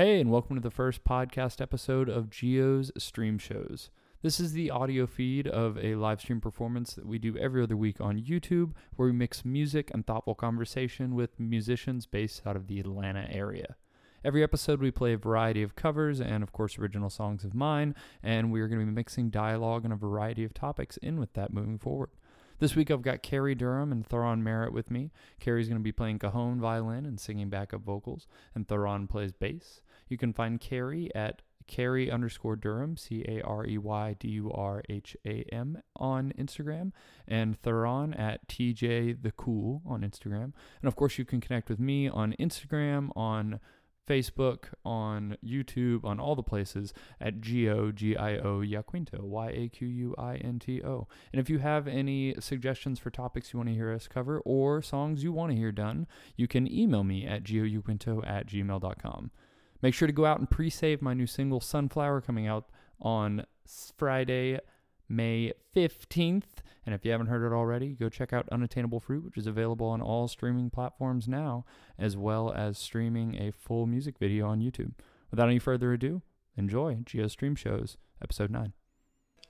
[0.00, 3.90] Hey, and welcome to the first podcast episode of Gio's Stream Shows.
[4.22, 7.76] This is the audio feed of a live stream performance that we do every other
[7.76, 12.68] week on YouTube, where we mix music and thoughtful conversation with musicians based out of
[12.68, 13.74] the Atlanta area.
[14.24, 17.96] Every episode, we play a variety of covers and, of course, original songs of mine,
[18.22, 21.32] and we are going to be mixing dialogue and a variety of topics in with
[21.32, 22.10] that moving forward.
[22.60, 25.12] This week, I've got Carey Durham and Theron Merritt with me.
[25.38, 29.80] Carey's going to be playing cajon violin and singing backup vocals, and Theron plays bass.
[30.08, 34.50] You can find Carey at Carey underscore Durham, C A R E Y D U
[34.50, 36.92] R H A M on Instagram,
[37.28, 40.52] and Theron at TJ the Cool on Instagram.
[40.80, 43.60] And of course, you can connect with me on Instagram, on
[44.08, 49.50] Facebook, on YouTube, on all the places at G O G I O Yaquinto, Y
[49.50, 51.06] A Q U I N T O.
[51.32, 54.80] And if you have any suggestions for topics you want to hear us cover or
[54.80, 59.30] songs you want to hear done, you can email me at gioyaquinto at gmail.com.
[59.82, 62.68] Make sure to go out and pre save my new single Sunflower coming out
[63.00, 63.44] on
[63.96, 64.58] Friday,
[65.08, 66.62] May 15th.
[66.84, 69.86] And if you haven't heard it already, go check out Unattainable Fruit, which is available
[69.88, 71.64] on all streaming platforms now,
[71.98, 74.92] as well as streaming a full music video on YouTube.
[75.30, 76.22] Without any further ado,
[76.56, 78.72] enjoy Gio Stream Shows, Episode 9.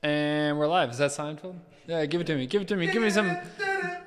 [0.03, 0.91] And we're live.
[0.91, 1.56] Is that Seinfeld?
[1.86, 2.47] Yeah, give it to me.
[2.47, 2.86] Give it to me.
[2.86, 3.36] Give me some.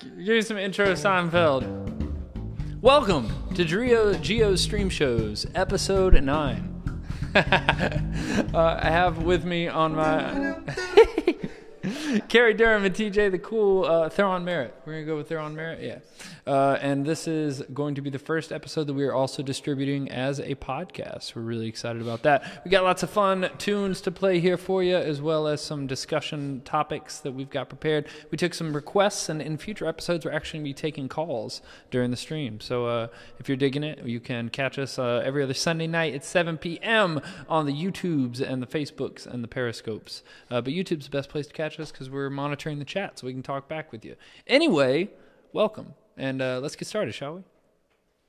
[0.02, 1.91] Give me some intro Seinfeld.
[2.82, 7.04] Welcome to Gio, Gio Stream Shows, Episode 9.
[7.36, 10.58] uh, I have with me on my.
[12.28, 14.74] Carey Durham and TJ the Cool, uh, Theron Merritt.
[14.84, 15.84] We're going to go with Theron Merritt?
[15.84, 16.00] Yeah.
[16.46, 20.10] Uh, and this is going to be the first episode that we are also distributing
[20.10, 21.36] as a podcast.
[21.36, 22.62] We're really excited about that.
[22.66, 25.88] We got lots of fun tunes to play here for you, as well as some
[25.88, 28.08] discussion topics that we've got prepared.
[28.32, 31.62] We took some requests, and in future episodes, we're actually going to be taking calls
[31.92, 32.60] during the stream.
[32.60, 33.08] So uh,
[33.40, 36.58] if you're digging it, you can catch us uh, every other Sunday night at 7
[36.58, 37.22] p.m.
[37.48, 40.24] on the YouTubes and the Facebooks and the Periscopes.
[40.50, 43.28] Uh, but YouTube's the best place to catch us because we're monitoring the chat so
[43.28, 44.16] we can talk back with you.
[44.48, 45.10] Anyway,
[45.54, 45.94] welcome.
[46.18, 47.42] And uh, let's get started, shall we?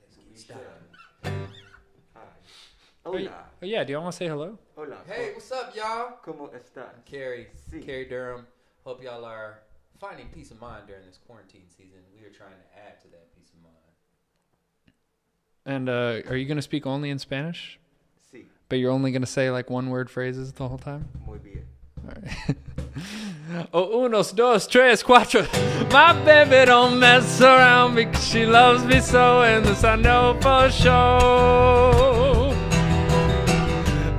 [0.01, 0.47] let's
[3.05, 4.57] Oh, y- oh, yeah, do y'all want to say hello?
[4.77, 4.99] Hola.
[5.07, 6.19] Hey, what's up, y'all?
[6.25, 7.05] ¿Cómo estás?
[7.05, 7.85] Carey, Sí.
[7.85, 8.47] Carey Durham.
[8.85, 9.59] Hope y'all are
[9.99, 11.99] finding peace of mind during this quarantine season.
[12.17, 13.75] We are trying to add to that peace of mind.
[15.67, 17.79] And uh, are you going to speak only in Spanish?
[18.33, 21.09] Sí, But you're only going to say like one word phrases the whole time?
[21.27, 21.65] muy bien.
[22.07, 22.57] All right.
[23.73, 25.47] oh, unos, dos, tres, cuatro.
[25.93, 30.71] My baby don't mess around because she loves me so, and this I know for
[30.71, 32.13] sure.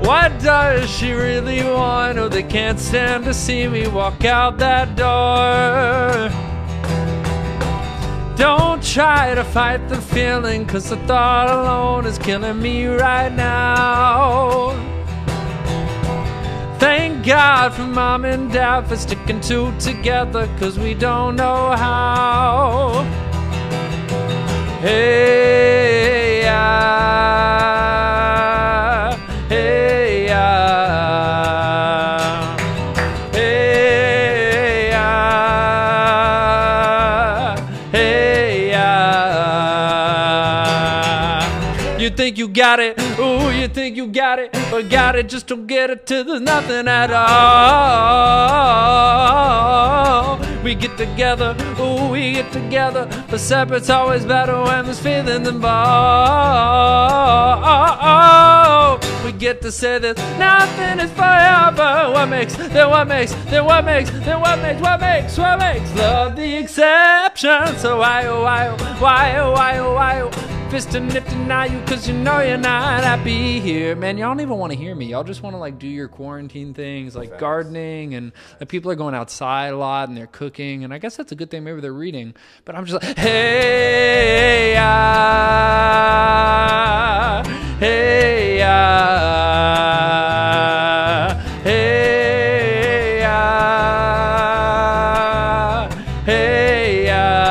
[0.04, 2.18] What does she really want?
[2.18, 6.30] Oh, they can't stand to see me walk out that door.
[8.36, 14.83] Don't try to fight the feeling, cause the thought alone is killing me right now.
[16.84, 23.04] Thank God for mom and dad for sticking two together, cause we don't know how.
[24.82, 27.14] Hey, yeah.
[29.48, 31.14] Hey, yeah.
[33.32, 36.36] Hey, yeah.
[37.94, 39.88] Hey, yeah.
[41.98, 45.46] You think you got it, ooh, you think you got it, but got it, just
[45.46, 47.30] don't get it till there's nothing at all.
[50.64, 55.64] We get together, ooh, we get together, but separate's always better when there's feeling involved.
[59.24, 62.12] We get to say that nothing is forever.
[62.12, 65.94] What makes, then what makes, then what makes, then what makes, what makes, what makes
[65.94, 67.78] love the exception?
[67.78, 71.68] So why, oh, why, oh, why, oh, why, oh, why, oh, fist and nip deny
[71.68, 73.96] you cause you know you're not happy here.
[73.96, 75.06] Man, y'all don't even want to hear me.
[75.06, 78.96] Y'all just want to like do your quarantine things like gardening and like, people are
[78.96, 81.64] going outside a lot and they're cooking and I guess that's a good thing.
[81.64, 82.34] Maybe they're reading.
[82.66, 86.04] But I'm just like, hey, ah,
[87.80, 89.84] hey, ah,
[91.64, 94.28] hey, ah,
[96.26, 97.44] hey, ah.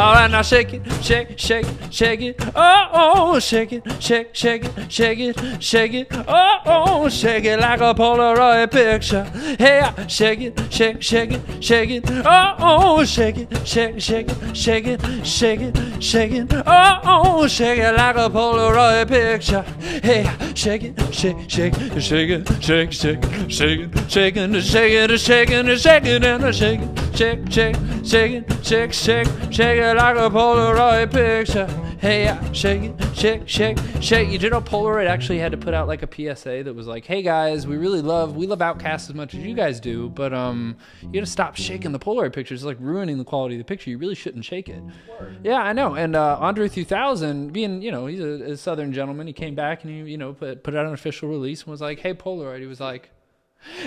[0.00, 2.36] All right, now shake it, shake, shake, shake it.
[2.54, 6.06] Oh, oh, shake it, shake, shake it, shake it, shake it.
[6.26, 9.24] Oh, oh, shake it like a Polaroid picture.
[9.58, 12.04] Hey, ah, shake it, shake, shake it, shake it.
[12.10, 16.52] Oh, oh, shake it, shake, shake it, shake it, shake it, shake it.
[16.66, 19.62] Oh, oh, shake it like a Polaroid picture.
[20.02, 24.36] Hey, ah, shake it, shake, shake, shake it, shake, shake, shake it, shake it, shake
[24.36, 29.78] it, shake it, shake it, and shake it, shake, shake, shake it, shake, shake, shake
[29.78, 31.77] it like a Polaroid picture.
[31.98, 34.28] Hey, yeah, shake shake, shake, shake.
[34.28, 37.04] You did know Polaroid actually had to put out like a PSA that was like,
[37.04, 40.32] "Hey guys, we really love we love OutKast as much as you guys do, but
[40.32, 42.60] um, you got to stop shaking the Polaroid pictures.
[42.60, 43.90] It's like ruining the quality of the picture.
[43.90, 44.82] You really shouldn't shake it."
[45.42, 45.94] Yeah, I know.
[45.94, 49.82] And uh, Andre 3000, being you know he's a, a Southern gentleman, he came back
[49.84, 52.60] and he you know put put out an official release and was like, "Hey Polaroid,"
[52.60, 53.10] he was like.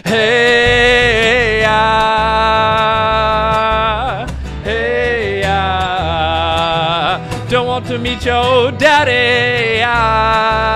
[0.03, 2.75] Hey, ah,
[4.65, 5.10] hey,
[7.51, 9.83] don't want to meet your daddy.
[9.85, 10.71] Ah,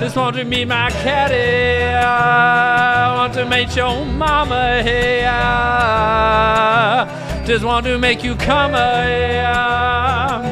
[0.00, 1.94] just want to meet my caddy.
[2.02, 4.82] Ah, want to meet your mama.
[4.82, 7.06] Hey, ah,
[7.46, 8.72] just want to make you come.
[8.72, 10.42] Hey, ah,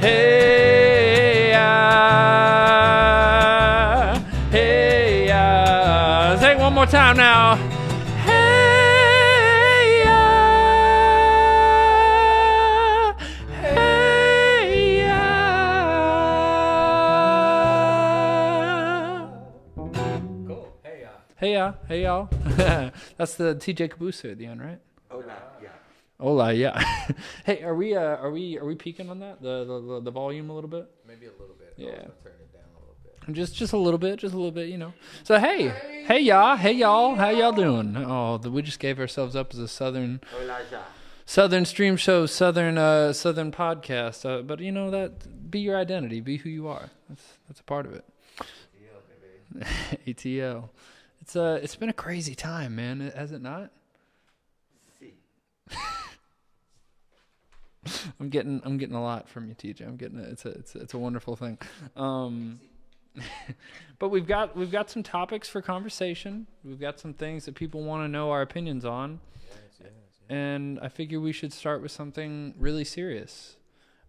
[0.00, 2.50] hey, ah,
[4.50, 6.36] hey, ah.
[6.40, 7.79] Say one more time now.
[21.40, 21.74] Hey, Hey, y'all.
[21.88, 22.28] Hey, y'all.
[23.16, 24.78] That's the TJ Caboose at the end, right?
[25.10, 25.24] Oh,
[25.62, 25.68] yeah.
[26.20, 26.78] Hola, yeah.
[27.46, 30.50] hey, are we uh, are we are we peaking on that the, the the- volume
[30.50, 30.86] a little bit?
[31.08, 31.72] maybe a little bit.
[31.78, 31.92] Yeah.
[31.92, 33.34] turn it down a little bit.
[33.34, 34.92] Just just a little bit, just a little bit, you know.
[35.22, 35.68] So hey,
[36.04, 37.96] hey y'all, hey y'all, how y'all doing?
[37.96, 40.60] Oh, the, we just gave ourselves up as a southern Hola,
[41.24, 44.28] southern stream show, southern uh southern podcast.
[44.28, 46.90] Uh, but you know that be your identity, be who you are.
[47.08, 48.04] That's that's a part of it.
[48.78, 49.66] Yeah, baby.
[50.12, 50.68] ATL.
[51.30, 53.12] It's uh it's been a crazy time, man.
[53.14, 53.70] Has it not?
[58.18, 59.86] I'm getting I'm getting a lot from you, TJ.
[59.86, 60.28] I'm getting it.
[60.28, 61.56] It's a it's it's a wonderful thing.
[61.94, 62.58] Um,
[64.00, 66.48] but we've got we've got some topics for conversation.
[66.64, 70.20] We've got some things that people want to know our opinions on, Yes, yes, yes.
[70.28, 73.56] and I figure we should start with something really serious.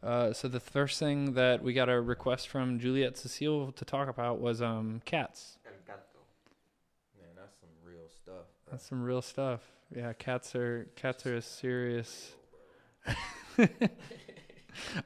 [0.01, 4.09] Uh, so the first thing that we got a request from Juliet Cecile to talk
[4.09, 5.59] about was um cats.
[5.67, 6.01] El gato.
[7.19, 8.47] Man, that's some real stuff.
[8.71, 9.59] That's some real stuff.
[9.93, 12.31] Yeah, cats are cats are a serious.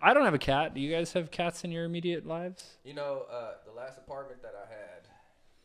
[0.02, 0.76] I don't have a cat.
[0.76, 2.78] Do you guys have cats in your immediate lives?
[2.84, 5.08] You know, uh, the last apartment that I had,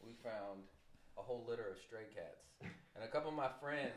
[0.03, 0.61] we found
[1.19, 2.47] a whole litter of stray cats,
[2.95, 3.93] and a couple of my friends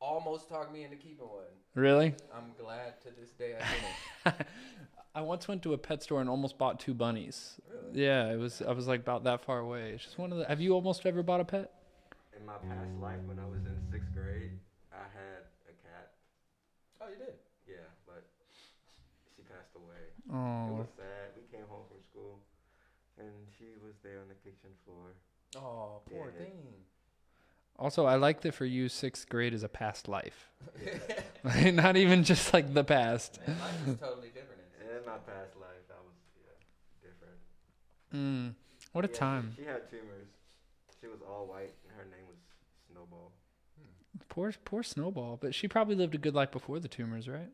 [0.00, 1.44] almost talked me into keeping one.
[1.74, 2.14] Really?
[2.32, 3.64] I'm glad to this day I
[4.30, 4.46] didn't.
[5.16, 7.60] I once went to a pet store and almost bought two bunnies.
[7.68, 8.04] Really?
[8.04, 8.62] Yeah, it was.
[8.62, 9.92] I was like about that far away.
[9.94, 10.44] It's just one of the.
[10.44, 11.72] Have you almost ever bought a pet?
[12.36, 14.52] In my past life, when I was in sixth grade,
[14.92, 16.12] I had a cat.
[17.00, 17.34] Oh, you did?
[17.66, 18.26] Yeah, but
[19.34, 20.12] she passed away.
[20.12, 21.32] It Oh, was sad.
[21.36, 22.40] We came home from school,
[23.18, 25.16] and she was there on the kitchen floor.
[25.56, 26.44] Oh, poor Yeah.
[26.44, 26.84] thing.
[27.78, 30.52] also I like that for you, sixth grade is a past life.
[31.72, 33.38] Not even just like the past.
[33.46, 34.60] Man, life is totally different.
[34.80, 36.60] In In my past life, I was yeah
[37.02, 37.38] different.
[38.14, 38.54] Mm,
[38.92, 39.52] what a Yeah, she- time.
[39.56, 40.28] She, had tumors.
[41.00, 42.38] She was all white, and her name was
[42.90, 43.32] Snowball.
[44.36, 47.48] Poor poor Snowball, but she probably lived a good life before the tumors, right?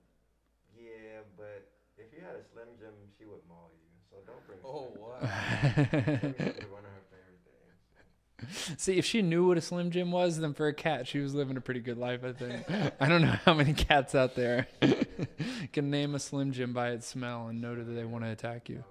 [0.76, 3.86] Yeah, but if you had a Slim Jim, she would maul you.
[4.10, 4.58] So don't bring.
[4.64, 5.18] Oh, Slim wow.
[5.22, 5.86] Jim.
[5.86, 8.82] Slim Jim was one of her favorite things.
[8.82, 11.36] See, if she knew what a Slim Jim was, then for a cat, she was
[11.36, 12.66] living a pretty good life, I think.
[13.00, 14.66] I don't know how many cats out there
[15.72, 18.68] can name a Slim Jim by its smell and know that they want to attack
[18.68, 18.82] you.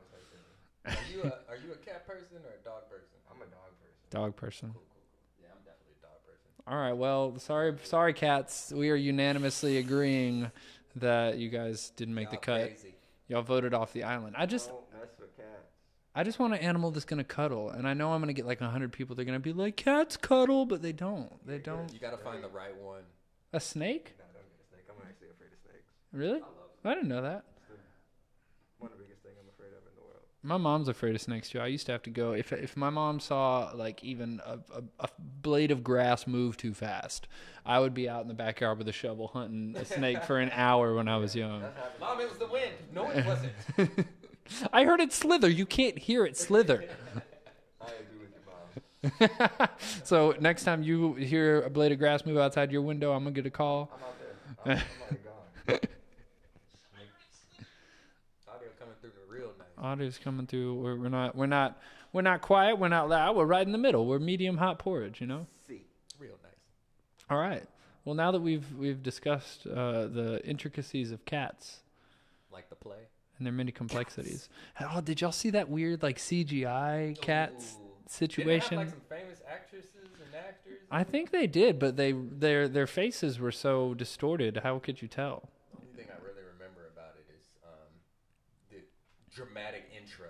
[0.85, 3.19] Are you a are you a cat person or a dog person?
[3.29, 4.09] I'm a dog person.
[4.09, 4.69] Dog person.
[4.71, 5.43] Cool, cool, cool.
[5.43, 6.47] Yeah, I'm definitely a dog person.
[6.67, 8.71] All right, well, sorry, sorry, cats.
[8.75, 10.51] We are unanimously agreeing
[10.97, 12.67] that you guys didn't make the Y'all cut.
[12.67, 12.95] Crazy.
[13.27, 14.35] Y'all voted off the island.
[14.37, 15.47] I just, mess with cats.
[16.13, 18.59] I just want an animal that's gonna cuddle, and I know I'm gonna get like
[18.59, 19.15] hundred people.
[19.15, 21.31] They're gonna be like, "Cats cuddle," but they don't.
[21.47, 21.91] They don't.
[21.93, 23.03] You gotta find the right one.
[23.53, 24.13] A snake?
[24.19, 24.85] No, don't get a snake.
[24.89, 25.91] I'm actually afraid of snakes.
[26.11, 26.41] Really?
[26.85, 27.45] I I didn't know that.
[27.57, 27.75] It's the,
[28.79, 30.23] one of the biggest things I'm afraid of in the world.
[30.43, 31.59] My mom's afraid of snakes too.
[31.59, 34.83] I used to have to go if if my mom saw like even a, a,
[35.01, 37.27] a blade of grass move too fast,
[37.63, 40.49] I would be out in the backyard with a shovel hunting a snake for an
[40.55, 41.63] hour when I was young.
[41.99, 42.71] Mom, it was the wind.
[42.91, 44.07] No, it wasn't.
[44.73, 45.47] I heard it slither.
[45.47, 46.85] You can't hear it slither.
[47.81, 49.29] I agree with you,
[49.59, 49.69] mom.
[50.03, 53.35] so next time you hear a blade of grass move outside your window, I'm gonna
[53.35, 53.91] get a call.
[53.93, 54.15] I'm out
[54.65, 54.75] there.
[54.75, 55.89] I'm, I'm already gone.
[58.47, 59.67] Audio coming through the real nice.
[59.81, 60.75] Audio's coming through.
[60.75, 61.35] We're, we're not.
[61.35, 61.79] We're not.
[62.13, 62.77] We're not quiet.
[62.77, 63.35] We're not loud.
[63.35, 64.05] We're right in the middle.
[64.05, 65.21] We're medium hot porridge.
[65.21, 65.47] You know.
[65.67, 65.85] See.
[66.19, 66.51] Real nice.
[67.29, 67.63] All right.
[68.05, 71.79] Well, now that we've we've discussed uh, the intricacies of cats
[72.51, 73.07] Like the play.
[73.37, 77.87] and their many complexities, oh, did y'all see that weird like CGI cats Ooh.
[78.07, 78.77] situation?
[78.77, 80.79] Have, like some famous actresses and actors.
[80.91, 84.59] I think they did, but they their their faces were so distorted.
[84.63, 85.49] How could you tell?
[85.71, 88.81] The only thing I really remember about it is um,
[89.33, 90.29] dramatic intro.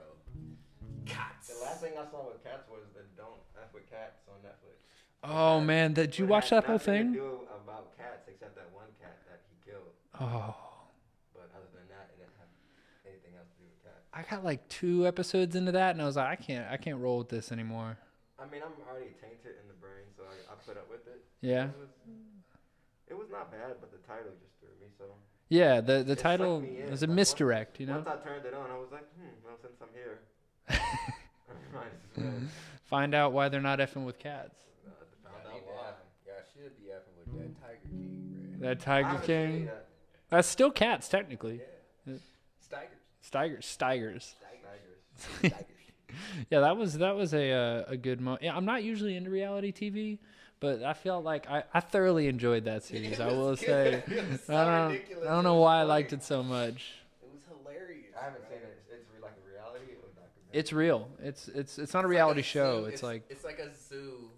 [1.05, 1.47] Cats.
[1.47, 4.77] The last thing I saw with cats was the Don't F with Cats on Netflix.
[5.23, 7.13] Oh It man, did you it watch that whole thing?
[7.13, 9.93] to do about cats except that one cat that he killed.
[10.19, 10.55] Oh,
[11.33, 12.49] But other than that, it didn't have
[13.05, 14.05] anything else to do with cats.
[14.13, 16.97] I got like two episodes into that, and I was like, I can't, I can't
[16.99, 17.97] roll with this anymore.
[18.37, 21.21] I mean, I'm already tainted in the brain, so I, I put up with it.
[21.41, 21.89] Yeah, It was,
[23.09, 24.41] it was not bad, but the title just threw me.
[24.41, 24.50] So
[25.51, 25.81] yeah.
[25.81, 27.95] The the It title me was a like, once- misdirect, you know.
[27.95, 29.27] once I turned it on, I was like, hmm.
[29.45, 30.19] Well, since I'm here,
[31.73, 32.49] might.
[32.85, 34.55] Find out why they're not effing with cats.
[34.85, 34.91] Uh,
[35.23, 35.85] found need out why.
[35.85, 39.65] have- Y'all should be effing with that Tiger King, That Tiger haven't King.
[39.65, 39.87] that.
[40.29, 41.61] That's still cats, technically.
[42.05, 42.15] bro.
[42.59, 42.89] Stigers.
[43.21, 44.35] Stigers, Stigers.
[44.41, 45.51] Tigers.
[45.53, 45.65] Stigers.
[46.49, 48.43] Yeah, that was that was a uh, a good moment.
[48.43, 50.19] Yeah, I'm not usually into reality TV,
[50.61, 53.19] but I felt like I, I thoroughly enjoyed that series.
[53.19, 54.03] I will was say.
[54.07, 54.17] good.
[54.17, 55.27] It was so I don't ridiculous.
[55.27, 56.93] I don't know was why I liked it so much.
[57.21, 58.15] It was hilarious.
[58.19, 58.49] I haven't bro.
[58.49, 58.77] seen it.
[58.79, 60.53] It's, it's re- like a reality or documentary.
[60.53, 61.09] It's real.
[61.21, 62.81] It's it's it's not a It's like reality a show.
[62.83, 64.29] zoo- It's like it's like a zoo.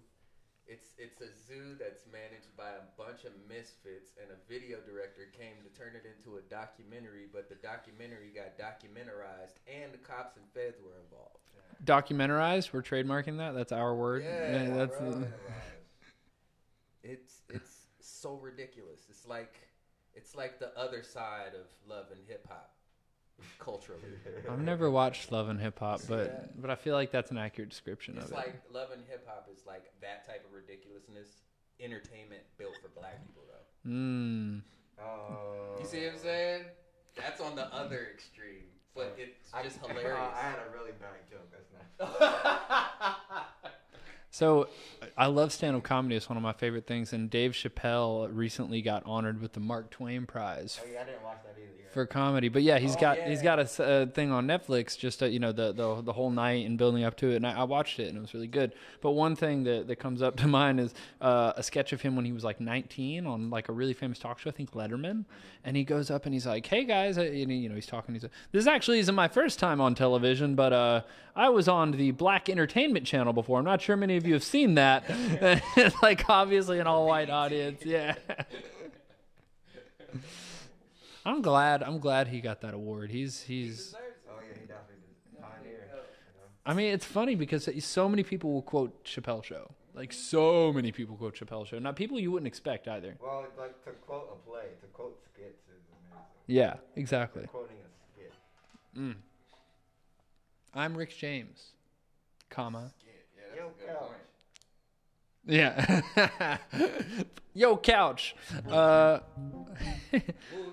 [0.66, 5.28] It's it's a zoo that's managed by a bunch of misfits, and a video director
[5.38, 10.36] came to turn it into a documentary, but the documentary got documentarized, and the cops
[10.38, 11.44] and feds were involved.
[11.84, 12.72] documentarized.
[12.72, 13.52] We're trademarking that.
[13.54, 14.24] That's our word.
[14.24, 15.24] Yeah, that's bro.
[17.04, 19.02] It's it's so ridiculous.
[19.10, 19.54] It's like
[20.14, 22.70] it's like the other side of love and hip hop
[23.58, 24.00] culturally.
[24.50, 26.60] I've never watched Love and Hip Hop, but that?
[26.62, 28.38] but I feel like that's an accurate description It's of it.
[28.38, 31.28] It's like love and hip hop is like that type of ridiculousness.
[31.80, 33.90] Entertainment built for black people, though.
[33.90, 34.62] Mm.
[35.02, 35.76] Oh.
[35.80, 36.62] You see what I'm saying?
[37.16, 40.04] That's on the other extreme, but it's I- just hilarious.
[40.06, 40.38] I hilarious.
[40.38, 41.50] had a really bad joke.
[41.50, 43.50] That's not.
[44.34, 44.66] So
[45.16, 46.16] I love stand up comedy.
[46.16, 47.12] It's one of my favorite things.
[47.12, 51.22] And Dave Chappelle recently got honored with the Mark Twain Prize Oh yeah, I didn't
[51.22, 51.83] watch that either.
[51.94, 52.48] For comedy.
[52.48, 53.28] But yeah, he's Oh, got yeah.
[53.30, 56.76] he's got a thing on Netflix, just you know the, the the whole night and
[56.76, 57.36] building up to it.
[57.36, 58.74] And I, I watched it and it was really good.
[59.00, 62.16] But one thing that, that comes up to mind is uh, a sketch of him
[62.16, 65.24] when he was like 19 on like a really famous talk show, I think Letterman.
[65.62, 68.14] And he goes up and he's like, "Hey guys," and he, you know he's talking.
[68.14, 71.02] He's like, "This actually isn't my first time on television, but uh,
[71.36, 73.60] I was on the Black Entertainment Channel before.
[73.60, 75.04] I'm not sure many of you have seen that.
[76.02, 78.16] like obviously an all white audience, yeah."
[81.24, 81.82] I'm glad.
[81.82, 83.10] I'm glad he got that award.
[83.10, 83.94] He's he's.
[84.28, 84.96] Oh yeah, he definitely
[85.32, 85.40] did.
[85.40, 85.90] Pioneer.
[86.66, 89.70] I mean, it's funny because so many people will quote Chappelle Show.
[89.94, 91.78] Like so many people quote Chappelle Show.
[91.78, 93.16] Not people you wouldn't expect either.
[93.22, 96.26] Well, like to quote a play, to quote skits is amazing.
[96.46, 97.46] Yeah, exactly.
[97.46, 98.32] Quoting a skit.
[98.98, 99.14] Mm.
[100.74, 101.72] I'm Rick James,
[102.50, 102.92] comma.
[103.06, 104.12] Yeah, Yo, a good point.
[105.46, 106.00] Yeah.
[107.54, 108.34] Yo, couch.
[108.68, 109.66] Uh, Wu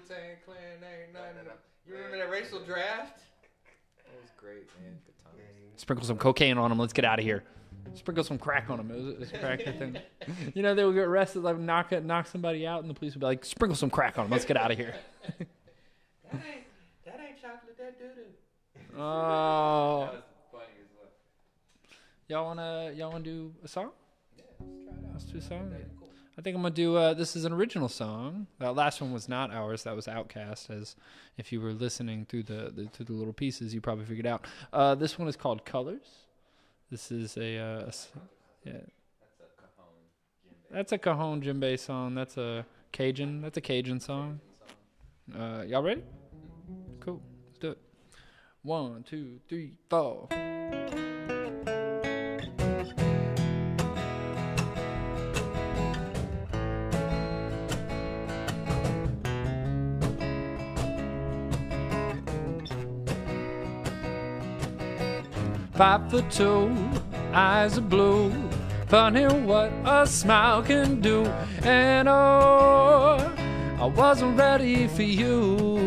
[0.07, 1.51] Tang Clan ain't nothing.
[1.87, 3.19] You remember that racial draft?
[3.97, 4.97] That was great, man.
[5.05, 5.37] Good times.
[5.75, 6.79] sprinkle some cocaine on him.
[6.79, 7.43] Let's get out of here.
[7.93, 8.89] Sprinkle some crack on him.
[8.91, 9.97] It was, it was a crack thing.
[10.55, 13.19] You know, they would get arrested, like knock knock somebody out, and the police would
[13.19, 14.31] be like, "Sprinkle some crack on him.
[14.31, 14.95] Let's get out of here."
[16.31, 16.63] That ain't
[17.05, 17.77] that ain't chocolate.
[17.77, 18.97] That doo doo.
[18.97, 21.09] Oh, That was funny as well.
[22.29, 23.89] y'all wanna y'all wanna do a song?
[24.61, 25.13] Yeah, let's try it out.
[25.13, 25.69] Let's do a song.
[25.69, 26.09] That'd be cool.
[26.37, 26.95] I think I'm gonna do.
[26.95, 28.47] Uh, this is an original song.
[28.59, 29.83] That last one was not ours.
[29.83, 30.69] That was OutKast.
[30.69, 30.95] As
[31.37, 34.45] if you were listening through the, the through the little pieces, you probably figured out.
[34.71, 36.07] Uh, this one is called Colors.
[36.89, 37.93] This is a, uh, a
[38.65, 38.73] yeah.
[40.71, 41.39] That's a cajon.
[41.39, 42.15] That's Djembe song.
[42.15, 43.41] That's a Cajun.
[43.41, 44.39] That's a Cajun song.
[45.29, 45.41] song.
[45.41, 46.03] Uh, y'all ready?
[46.99, 47.21] Cool.
[47.47, 47.77] Let's do it.
[48.63, 50.27] One, two, three, four.
[65.81, 66.69] Five foot two,
[67.33, 68.31] eyes are blue.
[68.85, 71.25] Funny what a smile can do.
[71.63, 73.17] And oh,
[73.79, 75.79] I wasn't ready for you.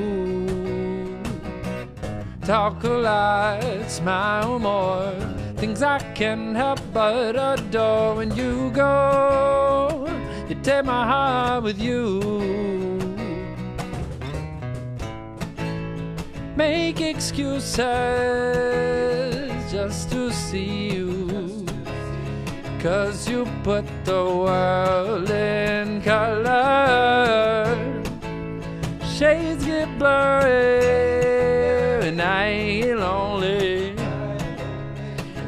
[2.43, 5.15] Talk a lot, smile more.
[5.59, 8.17] Things I can't help but adore.
[8.17, 10.09] When you go,
[10.49, 12.19] you take my heart with you.
[16.57, 19.14] Make excuses
[19.87, 21.67] just to see you.
[22.81, 27.67] Cause you put the world in color.
[29.15, 33.95] Shades get blurry, and I ain't lonely.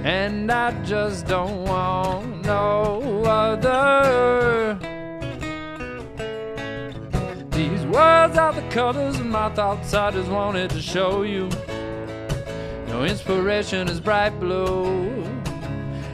[0.04, 4.78] And I just don't want no other.
[7.52, 9.94] These words are the colors my thoughts.
[9.94, 11.48] I just wanted to show you.
[12.96, 15.22] No inspiration is bright blue.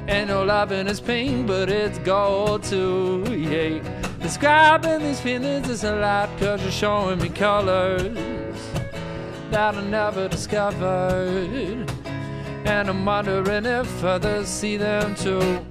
[0.09, 3.23] And no loving is pink, but it's gold too.
[3.31, 3.79] Yeah.
[4.19, 8.59] Describing these feelings is a lot, cause you're showing me colors
[9.53, 11.89] that I never discovered.
[12.65, 15.65] And I'm wondering if others see them too.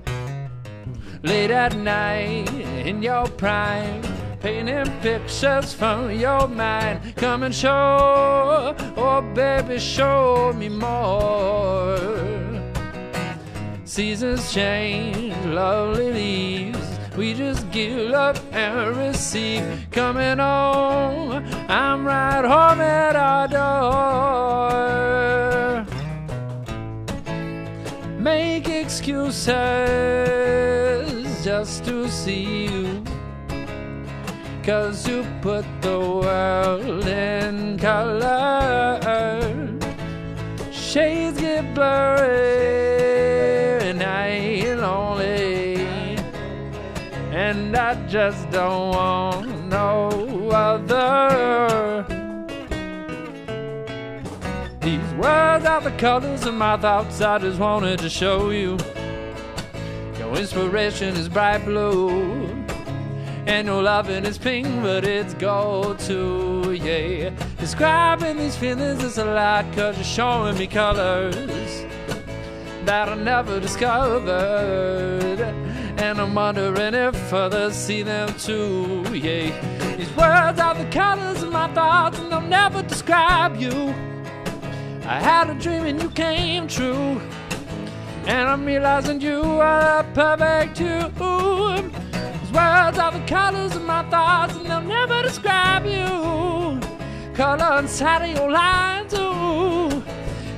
[1.24, 2.48] Late at night
[2.88, 4.02] in your prime,
[4.42, 7.16] painting pictures from your mind.
[7.16, 12.00] Come and show, oh baby, show me more.
[13.86, 17.00] Seasons change, lovely leaves.
[17.18, 19.88] We just give up and receive.
[19.92, 24.92] Coming home, I'm right home at our door.
[28.18, 29.52] Make excuses
[31.44, 33.11] just to see you.
[34.64, 39.00] Cause you put the world in color.
[40.72, 42.30] Shades get blurry
[43.90, 45.78] and I ain't lonely.
[47.32, 50.10] And I just don't want no
[50.52, 52.06] other.
[54.80, 57.20] These words are the colors of my thoughts.
[57.20, 58.78] I just wanted to show you.
[60.20, 62.51] Your inspiration is bright blue.
[63.52, 67.32] And your loving is pink, but it's gold too, yeah.
[67.60, 71.36] Describing these feelings is a lot, cause you're showing me colors
[72.86, 75.42] that I never discovered.
[76.00, 79.52] And I'm wondering if others see them too, yeah.
[79.98, 83.94] These words are the colors of my thoughts, and they'll never describe you.
[85.04, 87.20] I had a dream and you came true.
[88.28, 91.61] And I'm realizing you are perfect you.
[92.52, 96.82] These words are the colors of my thoughts, and they'll never describe you.
[97.34, 100.04] Color inside of your lines, ooh.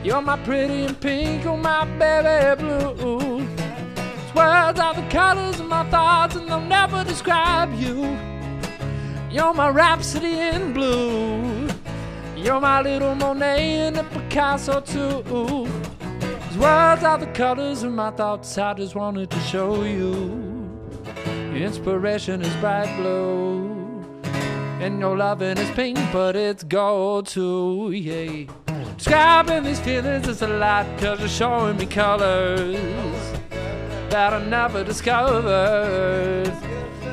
[0.03, 3.41] You're my pretty and pink, oh my baby blue.
[3.45, 8.17] These words are the colors of my thoughts, and they'll never describe you.
[9.29, 11.69] You're my rhapsody in blue.
[12.36, 15.21] You're my little Monet and a Picasso too.
[16.49, 18.58] These words are the colors of my thoughts.
[18.58, 20.52] I just wanted to show you.
[21.53, 24.01] Your inspiration is bright blue,
[24.79, 27.91] and your loving is pink, but it's gold too.
[27.91, 28.51] Yeah.
[28.97, 32.75] Describing these feelings is a lot, cause you're showing me colors
[34.09, 36.51] that I never discovered.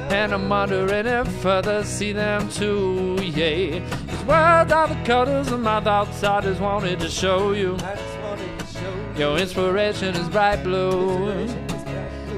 [0.09, 3.79] And I'm wondering if others see them too, yeah.
[4.07, 7.75] These words are the colors of my thoughts, I just wanted to show you.
[7.75, 9.19] I just wanted to show you.
[9.19, 11.47] Your inspiration is bright blue.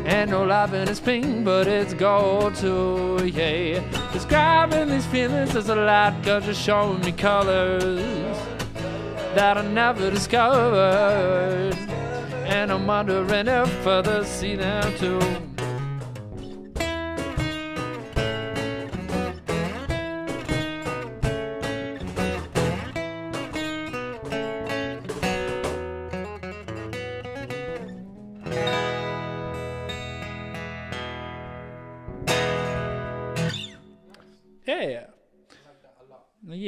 [0.05, 3.81] And your loving is pink, but it's gold too, yeah.
[4.13, 8.37] Describing these feelings is a lot, cause you're showing me colors
[9.35, 11.75] that I never discovered.
[12.47, 15.52] And I'm wondering if others see them too.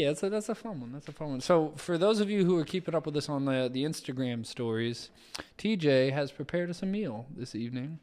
[0.05, 0.93] Yeah, that's a, that's a fun one.
[0.93, 1.41] That's a fun one.
[1.41, 4.45] So, for those of you who are keeping up with us on the the Instagram
[4.45, 5.09] stories,
[5.57, 8.01] TJ has prepared us a meal this evening.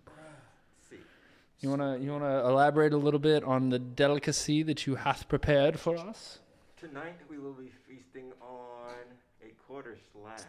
[1.59, 5.79] You wanna you wanna elaborate a little bit on the delicacy that you hath prepared
[5.79, 6.39] for us?
[6.79, 8.97] tonight we will be feasting on
[9.45, 10.41] a quarter slab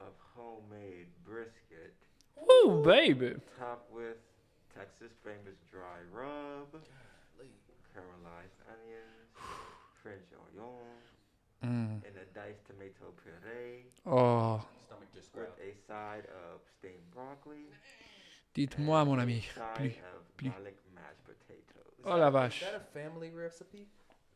[0.00, 1.94] of homemade brisket,
[2.34, 3.34] Woo, baby!
[3.56, 4.16] topped with
[4.74, 6.74] Texas famous dry rub,
[7.94, 9.09] caramelized onions,
[10.02, 10.98] French onion,
[11.62, 12.00] Mm.
[12.04, 17.68] and a diced tomato puree Oh, Stomach just with a side of steamed broccoli.
[18.54, 19.38] dites-moi, mon ami.
[19.38, 19.92] A Plus.
[20.14, 20.52] of plus.
[20.52, 21.98] garlic mashed potatoes.
[21.98, 22.56] Is Oh, la vache.
[22.56, 23.86] Is that a family recipe?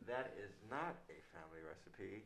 [0.07, 2.25] That is not a family recipe,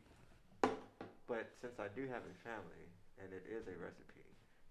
[1.27, 4.18] but since I do have a family and it is a recipe, it could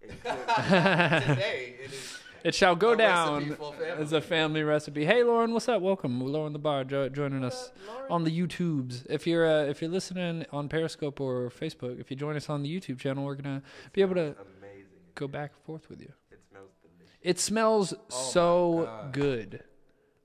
[0.23, 2.17] Today it is.
[2.41, 5.03] It shall go down for as a family recipe.
[5.03, 5.81] Hey, Lauren, what's up?
[5.81, 7.71] Welcome, Lauren the Bar, jo- joining us
[8.09, 9.05] on the YouTubes.
[9.09, 12.63] If you're uh, if you're listening on Periscope or Facebook, if you join us on
[12.63, 14.85] the YouTube channel, we're gonna be able to amazing.
[15.15, 16.13] go back and forth with you.
[16.31, 17.17] It smells delicious.
[17.21, 19.63] It smells Oh so good.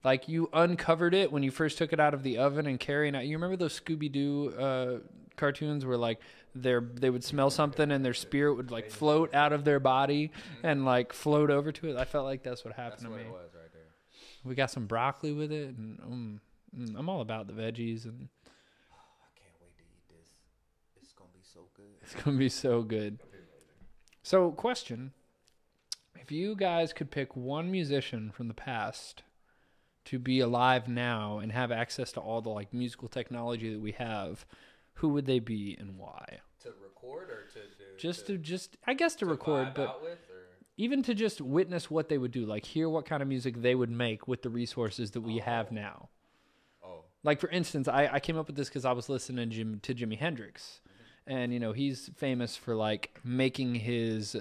[0.05, 3.17] Like you uncovered it when you first took it out of the oven and carrying
[3.17, 3.25] it.
[3.25, 4.99] You remember those Scooby Doo uh,
[5.37, 6.21] cartoons where like
[6.55, 10.31] their they would smell something and their spirit would like float out of their body
[10.63, 11.97] and like float over to it.
[11.97, 13.29] I felt like that's what happened That's what to me.
[13.29, 13.83] it was right there.
[14.45, 16.41] We got some broccoli with it, and um,
[16.79, 18.05] mm, I'm all about the veggies.
[18.05, 18.29] And
[18.93, 20.29] I can't wait to eat this.
[21.03, 21.85] It's gonna be so good.
[22.03, 23.19] It's gonna be so good.
[24.23, 25.13] So, question:
[26.21, 29.23] If you guys could pick one musician from the past
[30.07, 33.93] to be alive now and have access to all the like musical technology that we
[33.93, 34.45] have,
[34.95, 36.41] who would they be and why?
[36.63, 37.85] To record or to do?
[37.99, 40.45] Just to just I guess to, record, but out with, or?
[40.77, 43.75] even to just witness what they would do, like hear what kind of music they
[43.75, 45.75] would make with the resources that we have oh.
[45.75, 46.09] now.
[46.85, 49.57] Oh, Like for instance, I, I came up with this because I was listening to,
[49.57, 51.33] Jim, to Jimi Hendrix, mm-hmm.
[51.33, 54.37] and you know he's famous for like making his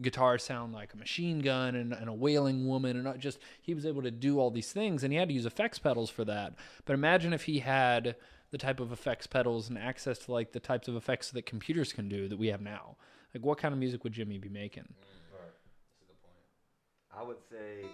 [0.00, 3.74] guitar sound like a machine gun and, and a wailing woman, and not just he
[3.74, 6.24] was able to do all these things, and he had to use effects pedals for
[6.24, 6.54] that.
[6.84, 8.16] But imagine if he had
[8.54, 11.92] the type of effects pedals and access to like the types of effects that computers
[11.92, 12.96] can do that we have now.
[13.34, 14.84] Like what kind of music would Jimi be making?
[15.32, 15.40] Right.
[15.90, 17.20] that's a good point.
[17.20, 17.88] I would say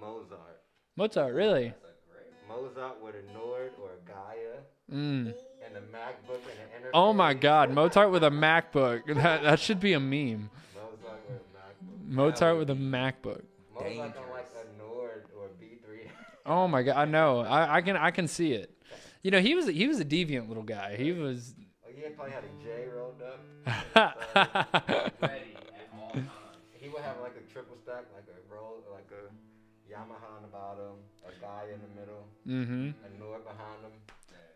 [0.00, 0.62] Mozart.
[0.96, 1.68] Mozart, really?
[1.68, 2.32] That's a great.
[2.48, 4.58] Mozart with a Nord or a Gaia
[4.92, 5.32] Mm.
[5.64, 6.90] and a MacBook and an interface.
[6.92, 9.02] Oh my God, Mozart with a Macbook.
[9.14, 10.50] That that should be a meme.
[10.74, 12.12] Mozart with a MacBook.
[12.16, 13.42] Mozart with a MacBook.
[13.72, 16.08] Mozart like a Nord or a B3.
[16.46, 17.42] Oh my god, I know.
[17.42, 18.74] I, I can I can see it.
[19.22, 20.96] You know, he was he was a deviant little guy.
[20.96, 21.54] He was
[21.84, 23.40] oh, he probably had a J rolled up.
[25.20, 26.28] Ready at all times.
[26.72, 30.48] He would have like a triple stack, like a roll, like a Yamaha on the
[30.48, 32.94] bottom, a guy in the middle, mhm.
[33.04, 33.92] a Nord behind him.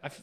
[0.02, 0.22] I, f-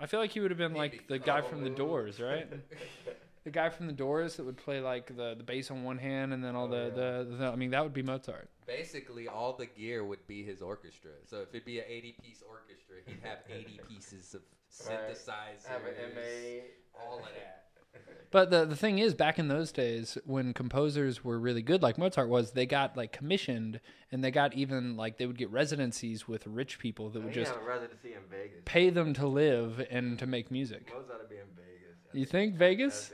[0.00, 2.48] I feel like he would have been like the guy from the Doors, right?
[3.48, 6.34] The guy from the Doors that would play like the, the bass on one hand
[6.34, 8.50] and then all Oh, the, the, the I mean that would be Mozart.
[8.66, 11.12] Basically, all the gear would be his orchestra.
[11.24, 14.42] So if it'd be an 80 piece orchestra, he'd have 80 pieces of
[14.86, 14.98] Right.
[14.98, 17.00] synthesizers, Have an MA.
[17.00, 17.64] all of that.
[18.30, 21.96] But the the thing is, back in those days, when composers were really good, like
[21.96, 23.80] Mozart was, they got like commissioned,
[24.12, 27.50] and they got even like they would get residencies with rich people that would just
[27.50, 28.60] have a residency in Vegas.
[28.66, 30.92] pay them to live and to make music.
[30.94, 31.96] Mozart would be in Vegas.
[32.10, 33.10] at You the- think at- Vegas?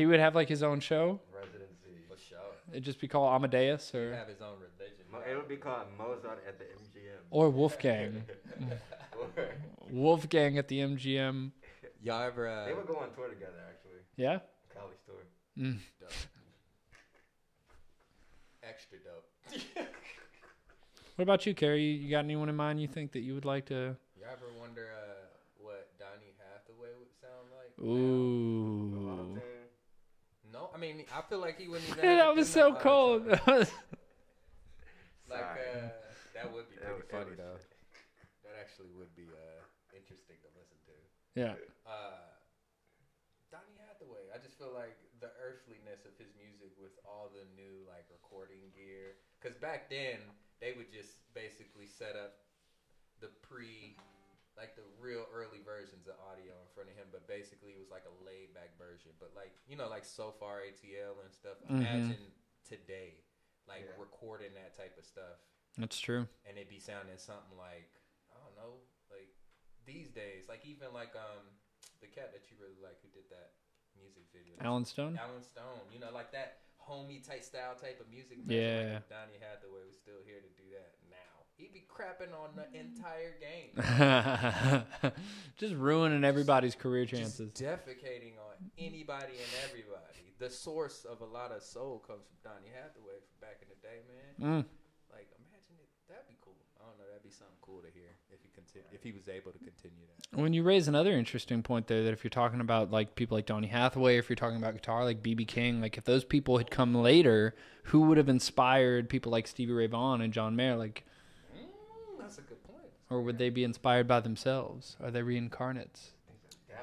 [0.00, 1.20] At the MGM He would have like his own show.
[1.34, 2.04] residency.
[2.08, 2.38] For sure.
[2.70, 5.04] It'd just be called Amadeus He'd or have his own religion.
[5.12, 7.18] Mo- It would be called Mozart at the MGM.
[7.30, 8.24] or Wolfgang.
[9.90, 11.50] Wolfgang at the MGM.
[12.02, 12.48] Y'all ever?
[12.48, 14.00] Uh, they would go on tour together, actually.
[14.16, 14.38] Yeah.
[14.74, 15.16] College tour.
[15.58, 15.78] Mm.
[16.00, 16.10] dope.
[18.62, 19.86] Extra dope.
[21.16, 21.82] What about you, Carey?
[21.82, 23.94] You got anyone in mind you think that you would like to?
[24.16, 25.26] You ever wonder uh,
[25.60, 27.76] what Donny Hathaway would sound like?
[27.76, 27.84] now?
[27.84, 29.38] Ooh.
[30.80, 30.96] Auto-tune.
[30.96, 32.04] No, I mean I feel like he wouldn't even.
[32.18, 33.26] That was so cold.
[35.30, 35.94] Like uh,
[36.34, 37.58] that would be pretty would- funny would- though.
[38.42, 39.62] That actually would be uh,
[39.94, 40.94] interesting to listen to.
[41.38, 41.54] yeah.
[41.86, 42.18] Uh,
[43.54, 44.26] Donny Hathaway.
[44.34, 48.74] I just feel like the earthliness of his music with all the new like recording
[48.74, 49.22] gear.
[49.38, 50.18] Because back then
[50.58, 52.42] they would just basically set up
[53.22, 53.94] the pre,
[54.60, 57.08] like the real early versions of audio in front of him.
[57.08, 59.16] But basically it was like a laid back version.
[59.16, 61.56] But like you know like so far ATL and stuff.
[61.64, 61.80] Mhm.
[61.80, 62.28] Imagine
[62.68, 63.24] today,
[63.64, 63.96] like Yeah.
[63.96, 65.40] recording that type of stuff
[65.80, 66.28] That's true.
[66.44, 67.88] and it'd be sounding something like
[68.28, 69.32] I don't know, like
[69.88, 71.56] these days, like even like um
[72.04, 73.56] the cat that you really like who did that
[73.96, 75.16] music video, Allen Stone.
[75.16, 78.38] Allen Stone, you know, like that homey type style type of music.
[78.46, 79.00] Yeah.
[79.00, 80.99] like, if Donny Hathaway was still here to do that now.
[81.60, 85.12] He'd be crapping on the entire game.
[85.58, 87.52] just ruining everybody's career chances.
[87.52, 90.32] Just defecating on anybody and everybody.
[90.38, 93.76] The source of a lot of soul comes from Donny Hathaway from back in the
[93.86, 94.62] day, man.
[94.64, 94.64] Mm.
[95.12, 95.88] Like, imagine it.
[96.08, 96.56] That'd be cool.
[96.80, 97.04] I don't know.
[97.12, 100.06] That'd be something cool to hear if he continue, if he was able to continue
[100.08, 100.40] that.
[100.40, 103.44] When you raise another interesting point there, that if you're talking about like people like
[103.44, 106.70] Donny Hathaway, if you're talking about guitar like BB King, like if those people had
[106.70, 107.54] come later,
[107.92, 110.76] who would have inspired people like Stevie Ray Vaughan and John Mayer?
[110.76, 111.04] Like,
[111.54, 112.86] Mm, that's a good point.
[113.10, 114.96] Or would they be inspired by themselves?
[115.02, 116.10] Are they reincarnates?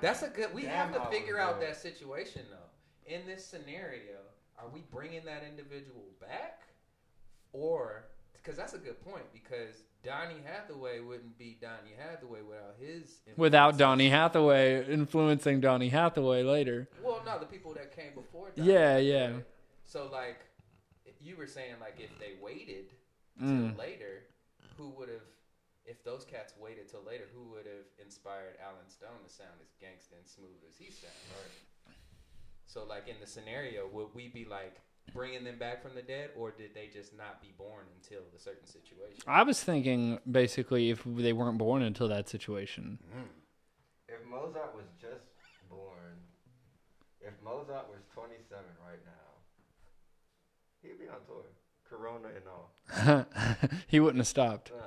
[0.01, 0.53] That's a good.
[0.53, 3.11] We Damn have to figure out that situation though.
[3.11, 4.19] In this scenario,
[4.59, 6.63] are we bringing that individual back,
[7.53, 13.19] or because that's a good point because Donny Hathaway wouldn't be Donny Hathaway without his
[13.37, 16.87] Without Donny Hathaway influencing Donny Hathaway later.
[17.03, 18.51] Well, no, the people that came before.
[18.55, 19.31] Donny Yeah, yeah.
[19.85, 20.39] So like,
[21.21, 22.91] you were saying like if they waited
[23.41, 23.69] Mm.
[23.75, 24.23] till later,
[24.77, 25.21] who would have?
[25.87, 29.71] If those cats waited till later, who would have inspired Allen Stone to sound as
[29.79, 31.15] gangsta and smooth as he sounds?
[32.65, 34.81] So like in the scenario, would we be like
[35.13, 38.37] bringing them back from the dead, or did they just not be born until the
[38.37, 39.23] certain situation?
[39.25, 42.99] I was thinking basically if they weren't born until that situation.
[44.09, 45.23] If Mozart was just
[45.69, 46.19] born,
[47.21, 49.27] if Mozart was 27 right now,
[50.81, 51.45] he'd be on tour.
[51.89, 53.65] Corona and all.
[53.87, 54.73] he wouldn't have stopped.
[54.77, 54.83] Uh,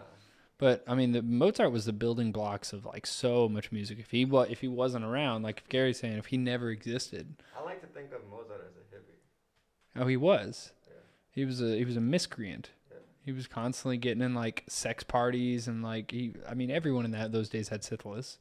[0.61, 3.99] But I mean, the Mozart was the building blocks of like so much music.
[3.99, 7.35] If he wa- if he wasn't around, like if Gary's saying, if he never existed,
[7.59, 10.03] I like to think of Mozart as a hippie.
[10.03, 10.73] oh, he was.
[10.87, 10.93] Yeah.
[11.33, 12.71] He was a he was a miscreant.
[12.91, 12.99] Yeah.
[13.25, 16.35] He was constantly getting in like sex parties and like he.
[16.47, 18.39] I mean, everyone in that those days had syphilis.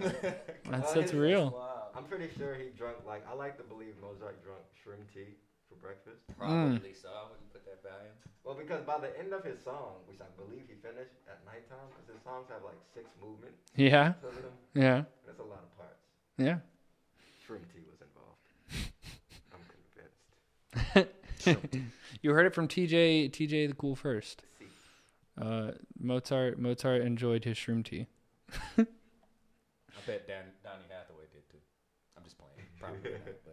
[0.00, 0.10] Yeah.
[0.70, 1.50] That's Uh, that's real.
[1.50, 1.74] Wow.
[1.94, 5.34] I'm pretty sure he drunk like I like to believe Mozart drunk shrimp tea
[5.68, 6.24] for breakfast.
[6.36, 7.08] Probably so.
[7.08, 8.12] I wouldn't put that value.
[8.44, 11.88] Well, because by the end of his song, which I believe he finished at nighttime,
[11.92, 14.54] because his songs have like six movements Yeah, to them.
[14.74, 16.00] yeah, That's a lot of parts.
[16.38, 16.58] yeah.
[17.44, 18.44] Shrimp tea was involved.
[19.52, 21.12] I'm convinced.
[22.20, 23.30] You heard it from TJ.
[23.30, 24.42] TJ the Cool first.
[25.40, 26.58] Uh, Mozart.
[26.58, 28.06] Mozart enjoyed his shroom tea.
[28.76, 28.84] I
[30.04, 31.58] bet Dan, Donny Hathaway did too.
[32.16, 32.66] I'm just playing.
[32.80, 33.47] Probably not, but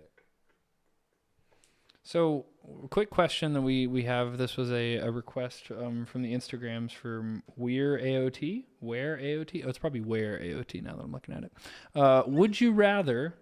[2.16, 2.46] So,
[2.92, 4.38] quick question that we we have.
[4.38, 8.64] This was a, a request um, from the Instagrams from Weir AOT.
[8.80, 9.66] Where AOT?
[9.66, 10.82] Oh, it's probably Where AOT.
[10.82, 11.52] Now that I'm looking at it,
[11.94, 13.36] uh, would you rather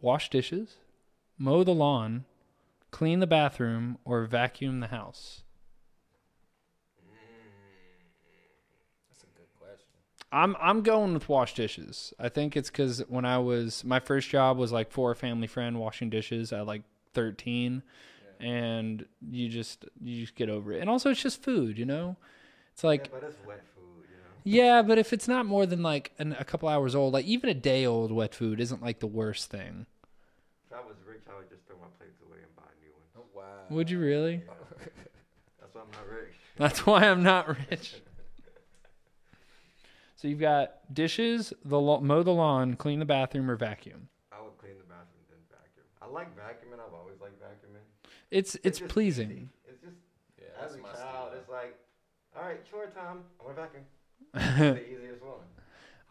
[0.00, 0.76] wash dishes,
[1.38, 2.24] mow the lawn,
[2.92, 5.42] clean the bathroom, or vacuum the house?
[9.08, 9.88] that's a good question.
[10.30, 12.14] I'm I'm going with wash dishes.
[12.16, 15.48] I think it's because when I was my first job was like for a family
[15.48, 16.82] friend washing dishes at like
[17.14, 17.82] 13,
[18.40, 18.46] Yeah.
[18.46, 20.80] and you just you just get over it.
[20.80, 22.16] And also, it's just food, you know.
[22.72, 24.32] It's like yeah, but it's wet food, you know.
[24.44, 27.50] yeah, but if it's not more than like an, a couple hours old, like even
[27.50, 29.86] a day old wet food isn't like the worst thing.
[30.70, 33.10] If I was rich, I would just throw my plates away and buy new ones.
[33.18, 33.44] Oh wow.
[33.70, 34.42] Would you really?
[35.60, 36.34] That's why I'm not rich.
[36.56, 37.94] That's why I'm not rich.
[40.16, 44.08] So you've got dishes, the lo- mow the lawn, clean the bathroom, or vacuum.
[44.30, 45.86] I would clean the bathroom then vacuum.
[45.99, 46.74] I like vacuuming.
[46.84, 47.84] I've always liked vacuuming.
[48.30, 49.30] It's it's just pleasing.
[49.30, 49.48] easy.
[49.68, 49.96] It's just
[50.38, 51.30] Yeah, as a my child, style.
[51.36, 51.78] it's like,
[52.36, 53.24] all right, chore time.
[53.40, 53.84] I'm gonna vacuum.
[54.34, 55.40] It's the easiest one.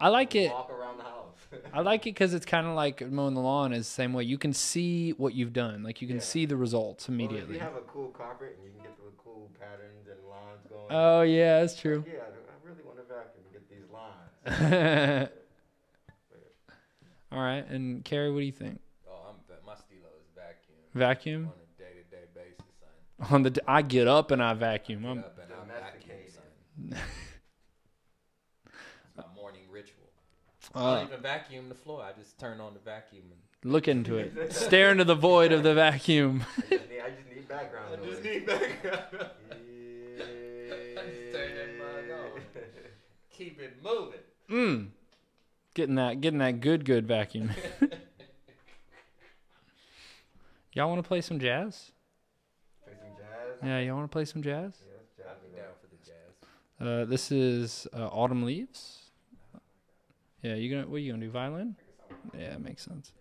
[0.02, 0.50] I like it.
[0.52, 1.36] Walk around the house.
[1.74, 4.24] I like it because it's kind of like mowing the lawn is the same way.
[4.24, 5.84] You can see what you've done.
[5.84, 6.24] Like you can Yeah.
[6.24, 7.56] see the results Well, if immediately.
[7.56, 10.86] you have a cool carpet and you can get the cool patterns and lines going.
[10.90, 12.04] oh yeah, that's true.
[12.08, 15.30] Yeah, I I really want to vacuum and get these lines.
[17.32, 18.80] All right, and Carey, what do you think?
[19.08, 19.36] Oh, I'm
[19.66, 20.28] my stilo is
[21.00, 23.34] vacuum Vacuum on a day to day basis, son.
[23.34, 23.50] on the.
[23.50, 25.02] d- I get up and I vacuum.
[25.02, 26.34] Get I'm, up and I vacuum, Domesticated.
[26.34, 27.00] son.
[28.66, 29.96] it's my morning ritual.
[30.76, 32.04] I uh, don't even vacuum the floor.
[32.04, 34.54] I just turn on the vacuum and look into it.
[34.54, 36.44] Stare into the void of the vacuum.
[36.58, 38.24] I just need, I just need background noise.
[38.24, 39.04] need background.
[39.12, 40.26] Yeah.
[40.26, 42.42] Just turn that mug on.
[43.32, 44.20] Keep it moving.
[44.50, 44.88] Mm.
[45.74, 47.52] Getting that, getting that good, good vacuum.
[50.74, 51.92] Y'all want to play some jazz?
[52.84, 53.58] Play some jazz.
[53.64, 54.74] Yeah, y'all want to play some jazz?
[54.82, 57.06] Yeah, let's jazz I'd be down for the jazz.
[57.06, 59.12] Uh, this is uh, Autumn Leaves.
[60.42, 61.32] Yeah, you gonna what are you gonna do?
[61.32, 61.76] Violin?
[62.38, 63.12] Yeah, that makes sense.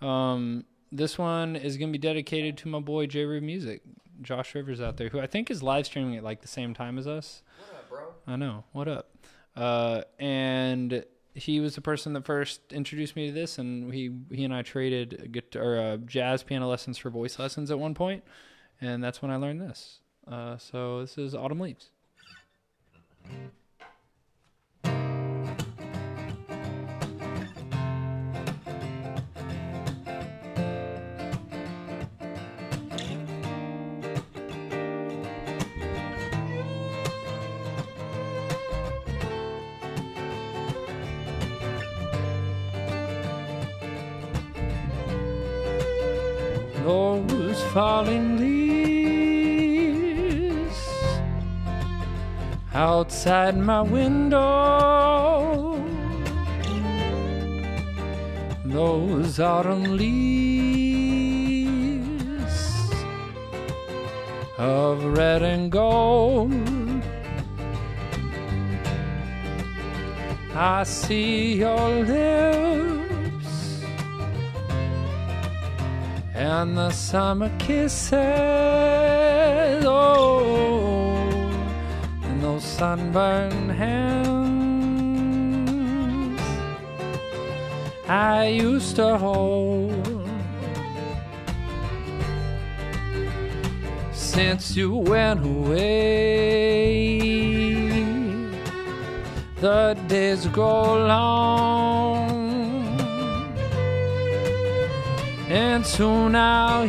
[0.00, 3.82] Um, this one is gonna be dedicated to my boy J Rue Music,
[4.22, 6.98] Josh Rivers out there, who I think is live streaming at like the same time
[6.98, 7.42] as us.
[7.58, 8.00] What up, bro?
[8.26, 8.64] I know.
[8.72, 9.10] What up?
[9.56, 14.44] Uh, and he was the person that first introduced me to this, and he he
[14.44, 18.24] and I traded guitar, uh, jazz piano lessons for voice lessons at one point,
[18.80, 20.00] and that's when I learned this.
[20.26, 21.90] Uh, so this is Autumn Leaves.
[47.72, 49.70] Falling leaves
[52.74, 55.78] outside my window.
[58.64, 60.20] Those autumn leaves
[64.58, 66.52] of red and gold.
[70.54, 72.99] I see your lips
[76.40, 78.14] and the summer kisses.
[79.84, 81.18] Oh,
[82.22, 85.20] and those sunburned hands
[88.08, 90.08] I used to hold.
[94.12, 97.18] Since you went away,
[99.60, 102.29] the days go long
[105.50, 106.88] and soon I'll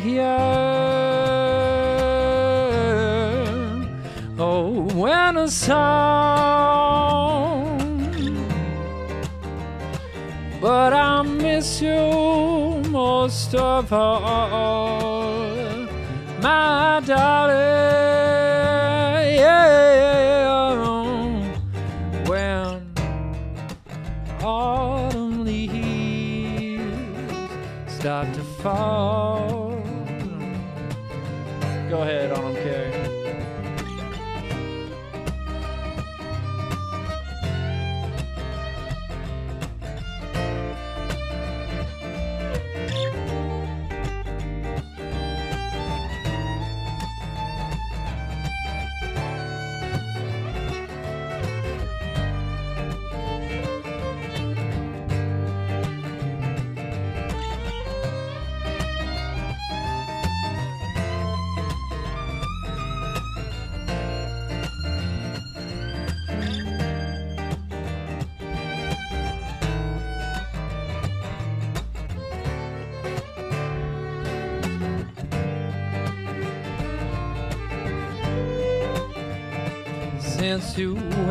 [4.38, 5.82] oh, when winter song.
[10.62, 15.24] But I miss you most of all,
[16.39, 18.31] my darling.
[28.62, 29.01] Start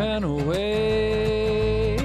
[0.00, 1.96] went away.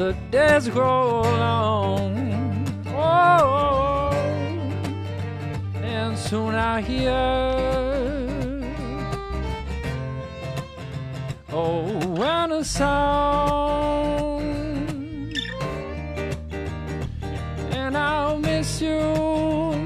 [0.00, 2.12] The days grow long,
[2.86, 4.10] oh,
[5.94, 7.20] and soon I hear
[11.52, 11.82] oh
[12.20, 14.40] winter song,
[17.80, 19.00] and I'll miss you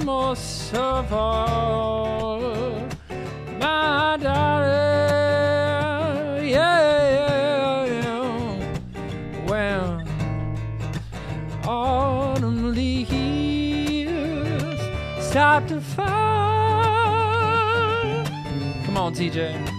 [0.04, 1.93] most of all
[15.34, 16.04] start to fall.
[18.84, 19.73] Come on, TJ.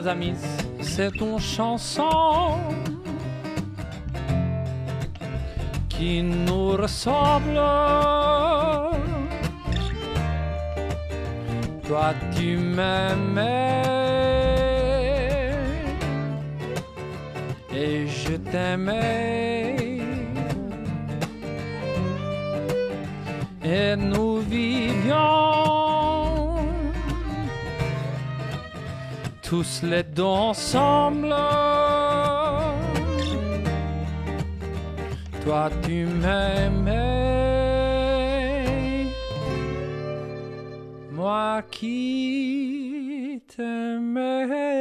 [0.00, 0.34] Mes amis,
[0.80, 2.58] c'est une chanson
[5.88, 7.60] qui nous ressemble.
[11.86, 13.82] Toi, tu m'aimais
[17.72, 19.43] et je t'aimais.
[29.54, 31.32] Tous les deux ensemble.
[35.44, 37.04] Toi tu m'aimais,
[41.12, 44.73] moi qui t'aimais.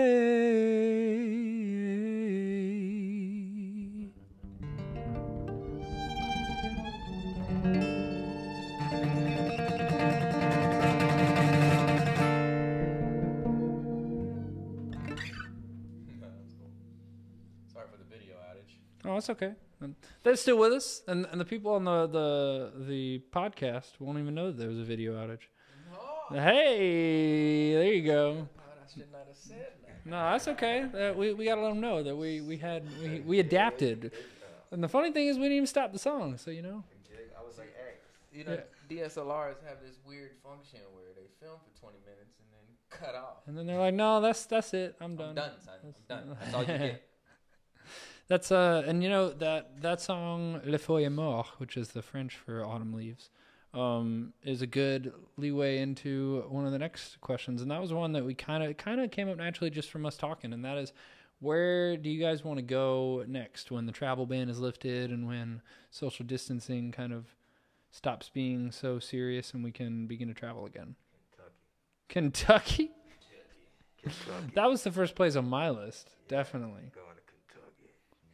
[19.13, 19.15] Outage.
[19.15, 19.51] Oh, it's okay.
[19.81, 24.17] And They're still with us, and, and the people on the, the the podcast won't
[24.19, 25.47] even know that there was a video outage.
[26.31, 28.47] No, Hey, there you go.
[28.57, 30.05] I should not have said that.
[30.05, 30.83] No, that's okay.
[30.83, 34.11] Uh, we we gotta let them know that we we had we, we adapted.
[34.71, 36.83] And the funny thing is, we didn't even stop the song, so you know.
[37.37, 38.57] I was like, hey, you know,
[38.89, 43.45] DSLRs have this weird function where they film for 20 minutes and then cut off.
[43.47, 44.95] And then they're like, "No, that's that's it.
[44.99, 45.73] I'm done." I'm done, son.
[45.83, 46.37] I'm done.
[46.41, 47.03] That's all you get.
[48.27, 52.35] That's uh, and you know that that song "Le Feuille Mort," which is the French
[52.35, 53.29] for autumn leaves,
[53.73, 58.13] um, is a good leeway into one of the next questions, and that was one
[58.13, 60.77] that we kind of kind of came up naturally just from us talking, and that
[60.77, 60.93] is,
[61.39, 65.27] where do you guys want to go next when the travel ban is lifted and
[65.27, 65.61] when
[65.91, 67.25] social distancing kind of
[67.91, 70.95] stops being so serious and we can begin to travel again?
[72.07, 72.89] Kentucky.
[72.89, 72.91] Kentucky.
[74.01, 74.51] Kentucky.
[74.55, 76.91] That was the first place on my list, definitely.
[76.95, 77.12] Going.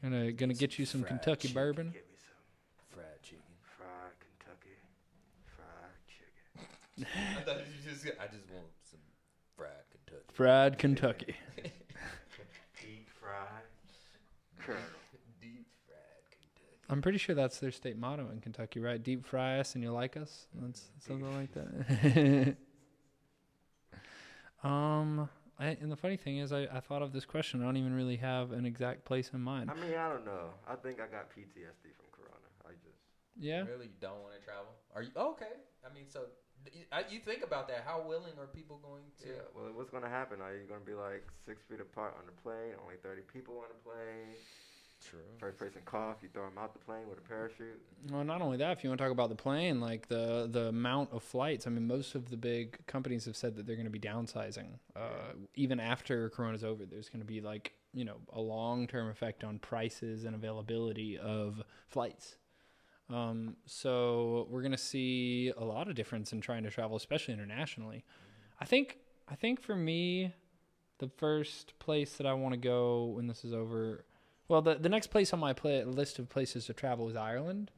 [0.01, 1.61] Gonna gonna get you some Kentucky chicken.
[1.61, 1.85] bourbon.
[1.87, 3.43] Give me some Fried chicken.
[3.77, 4.77] fried Kentucky
[5.55, 7.07] fried chicken.
[7.37, 8.05] I thought you just.
[8.05, 8.99] I just want some
[9.57, 10.23] fried Kentucky.
[10.33, 11.35] Fried Kentucky.
[12.81, 13.67] Deep fried
[14.59, 14.81] kernel.
[15.41, 16.77] Deep fried Kentucky.
[16.89, 19.01] I'm pretty sure that's their state motto in Kentucky, right?
[19.03, 20.47] Deep fry us and you like us.
[20.61, 22.55] That's something like that.
[24.63, 25.29] um,
[25.59, 27.61] I, and the funny thing is, I, I thought of this question.
[27.61, 29.69] I don't even really have an exact place in mind.
[29.69, 30.51] I mean, I don't know.
[30.67, 32.47] I think I got PTSD from Corona.
[32.65, 33.03] I just
[33.37, 33.67] Yeah.
[33.67, 34.71] Really, you don't want to travel?
[34.95, 35.59] Are you oh, okay?
[35.83, 36.21] I mean, so
[36.63, 37.83] y- I- you think about that.
[37.85, 39.27] How willing are people going to?
[39.27, 39.43] yeah.
[39.53, 40.39] Well, what's gonna happen?
[40.41, 42.79] Are you gonna be like six feet apart on the plane?
[42.81, 44.35] Only thirty people on the plane.
[45.09, 45.19] True.
[45.39, 47.81] First person cough, you throw them out the plane with a parachute.
[48.11, 50.67] Well, not only that, if you want to talk about the plane, like the the
[50.67, 51.65] amount of flights.
[51.65, 54.67] I mean, most of the big companies have said that they're going to be downsizing.
[54.95, 59.09] Uh, even after Corona's over, there's going to be like you know a long term
[59.09, 62.35] effect on prices and availability of flights.
[63.09, 67.33] Um, so we're going to see a lot of difference in trying to travel, especially
[67.33, 68.03] internationally.
[68.59, 68.97] I think
[69.27, 70.33] I think for me,
[70.99, 74.05] the first place that I want to go when this is over.
[74.49, 77.71] Well, the the next place on my pla list of places to travel is Ireland,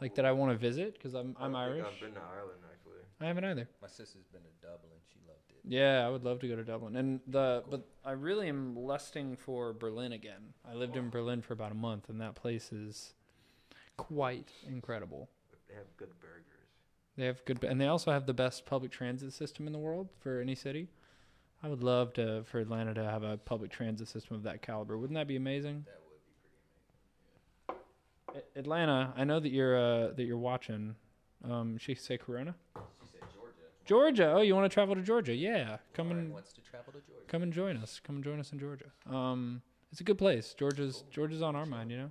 [0.00, 1.84] like that I want to visit because I'm I I'm don't Irish.
[1.84, 3.00] I've been to Ireland actually.
[3.20, 3.68] I haven't either.
[3.82, 4.92] My sister's been to Dublin.
[5.12, 5.56] She loved it.
[5.64, 9.36] Yeah, I would love to go to Dublin, and the but I really am lusting
[9.36, 10.54] for Berlin again.
[10.68, 13.14] I lived in Berlin for about a month, and that place is
[13.96, 15.28] quite incredible.
[15.68, 16.44] They have good burgers.
[17.16, 20.08] They have good, and they also have the best public transit system in the world
[20.20, 20.88] for any city.
[21.62, 24.96] I would love to for Atlanta to have a public transit system of that caliber.
[24.98, 25.84] Wouldn't that be amazing?
[25.86, 27.78] That would be pretty
[28.34, 28.42] amazing.
[28.54, 30.94] A- Atlanta, I know that you're uh, that you're watching.
[31.48, 33.52] Um, she say Corona, She said Georgia.
[33.84, 34.32] Georgia.
[34.36, 35.34] Oh, you want to travel to Georgia?
[35.34, 37.24] Yeah, come Lauren and wants to travel to Georgia.
[37.28, 38.00] come and join us.
[38.04, 38.86] Come and join us in Georgia.
[39.08, 40.54] Um, it's a good place.
[40.58, 42.10] Georgia's Georgia's on our mind, you know.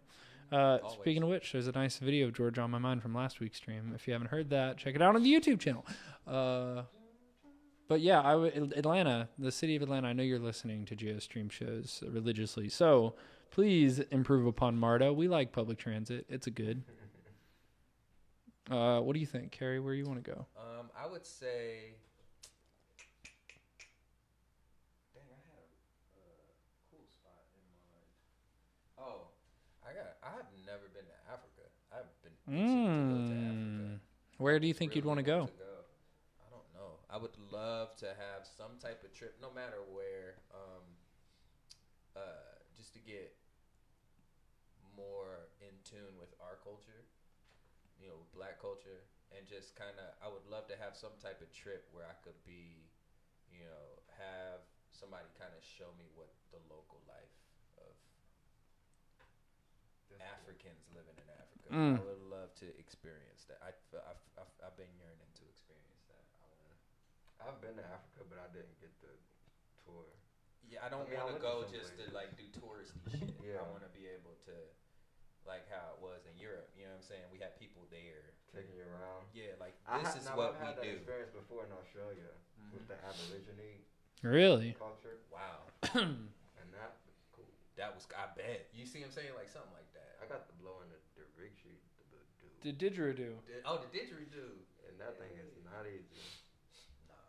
[0.51, 3.39] Uh, speaking of which, there's a nice video of Georgia on my mind from last
[3.39, 3.91] week's stream.
[3.95, 5.85] If you haven't heard that, check it out on the YouTube channel.
[6.27, 6.83] Uh,
[7.87, 10.07] but yeah, I w- Atlanta, the city of Atlanta.
[10.07, 13.15] I know you're listening to Gio stream shows religiously, so
[13.51, 15.13] please improve upon MARTA.
[15.13, 16.25] We like public transit.
[16.29, 16.83] It's a good.
[18.71, 19.79] Uh, what do you think, Carey?
[19.79, 20.47] Where do you want to go?
[20.57, 21.93] Um, I would say.
[25.13, 26.49] Dang, I had a uh,
[26.89, 28.09] cool spot in mind.
[28.97, 29.27] Oh,
[29.85, 30.17] I got.
[30.23, 31.69] I have never been to Africa.
[31.93, 33.93] I've been itching to go to Africa.
[33.93, 33.99] Mm.
[34.39, 35.47] Where do you think you'd want to go?
[37.15, 37.47] I don't know.
[37.51, 40.83] I would love to have some type of trip, no matter where, um,
[42.15, 43.35] uh, just to get
[44.95, 47.07] more in tune with our culture,
[47.99, 50.11] you know, black culture, and just kind of.
[50.19, 52.91] I would love to have some type of trip where I could be,
[53.47, 57.35] you know, have somebody kind of show me what the local life
[57.79, 57.95] of
[60.21, 61.67] Africans living in Africa.
[61.71, 61.95] Mm.
[61.99, 63.59] I would love to experience that.
[63.63, 66.23] I, I've, I've, I've been yearning to experience that.
[66.39, 66.75] I wanna,
[67.45, 69.13] I've been to Africa, but I didn't get the
[69.85, 70.09] tour.
[70.65, 73.37] yeah, I don't I mean, want to go just to like do touristy shit.
[73.41, 73.61] Yeah.
[73.61, 74.55] I want to be able to,
[75.45, 76.73] like how it was in Europe.
[76.73, 77.25] You know what I'm saying?
[77.29, 78.33] We had people there.
[78.49, 79.27] Taking you around.
[79.35, 80.95] Yeah, like I this ha- is now, what I've we had that do.
[80.95, 82.71] experience before in Australia Mhm.
[82.71, 83.83] with the Aborigine
[84.23, 84.71] Really?
[84.79, 85.67] culture, Wow,
[85.99, 87.51] and that was cool.
[87.75, 88.71] that was I bet.
[88.71, 90.23] You see, what I'm saying like something like that.
[90.23, 92.17] I got the blow in the, the rig sheet, the,
[92.63, 93.43] the, The didgeridoo.
[93.43, 94.55] Did- oh, the didgeridoo.
[94.87, 96.23] and that thing is not easy.
[97.11, 97.19] Nah.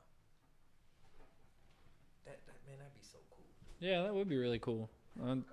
[2.31, 3.51] That, that man, that'd be so cool.
[3.81, 4.89] Yeah, that would be really cool.
[5.23, 5.45] Um,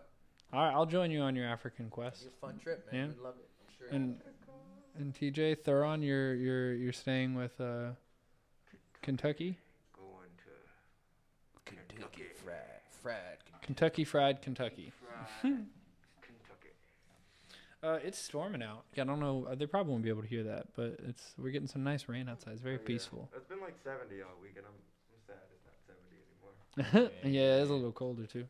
[0.51, 2.21] all right, I'll join you on your African quest.
[2.21, 3.01] It'd be a fun trip, man.
[3.01, 3.07] Yeah.
[3.15, 3.49] We'd love it.
[3.61, 3.87] I'm sure.
[3.95, 4.21] And
[4.97, 7.91] and TJ Thuron, you're you're you're staying with uh,
[9.01, 9.57] Kentucky,
[9.97, 12.55] Going to Kentucky fried,
[13.01, 13.37] fried.
[13.61, 14.91] Kentucky Fried Kentucky.
[15.01, 15.59] fried Kentucky.
[17.83, 18.85] Uh, it's storming out.
[18.95, 19.45] Yeah, I don't know.
[19.51, 22.07] uh, They probably won't be able to hear that, but it's we're getting some nice
[22.07, 22.53] rain outside.
[22.53, 22.87] It's very Oh, yeah.
[22.87, 23.29] peaceful.
[23.35, 24.71] It's been like 70 all week, and I'm,
[25.11, 26.55] I'm sad it's not 70 anymore.
[27.23, 28.45] yeah, it's a little colder too.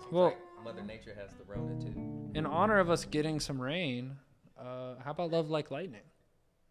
[0.00, 2.30] Seems Well- like Mother Nature has the Rona too.
[2.34, 4.16] In honor of us getting some rain,
[4.58, 6.02] uh, how about Love Like Lightning?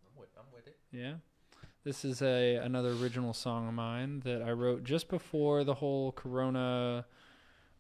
[0.06, 0.78] I'm with, I'm with it.
[0.92, 1.14] Yeah.
[1.84, 6.12] This is a another original song of mine that I wrote just before the whole
[6.12, 7.06] corona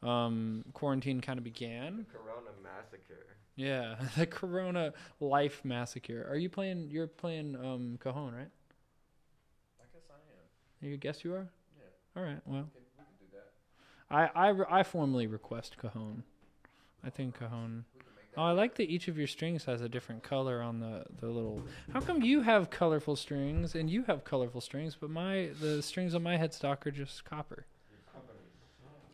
[0.01, 2.05] um, quarantine kind of began.
[2.11, 3.25] Corona massacre.
[3.55, 6.25] Yeah, the corona life massacre.
[6.29, 8.47] Are you playing you're playing um Cajon, right?
[9.79, 10.13] I guess I
[10.85, 10.91] am.
[10.91, 11.47] You guess you are?
[11.77, 12.19] Yeah.
[12.21, 12.39] All right.
[12.45, 13.51] Well, We can, we can do that.
[14.11, 16.23] I I, I formally request Cajon.
[17.03, 17.85] I think Cajon.
[17.93, 18.41] We can make that.
[18.41, 21.27] Oh, I like that each of your strings has a different color on the, the
[21.27, 21.61] little.
[21.93, 26.15] How come you have colorful strings and you have colorful strings, but my the strings
[26.15, 27.65] on my headstock are just copper?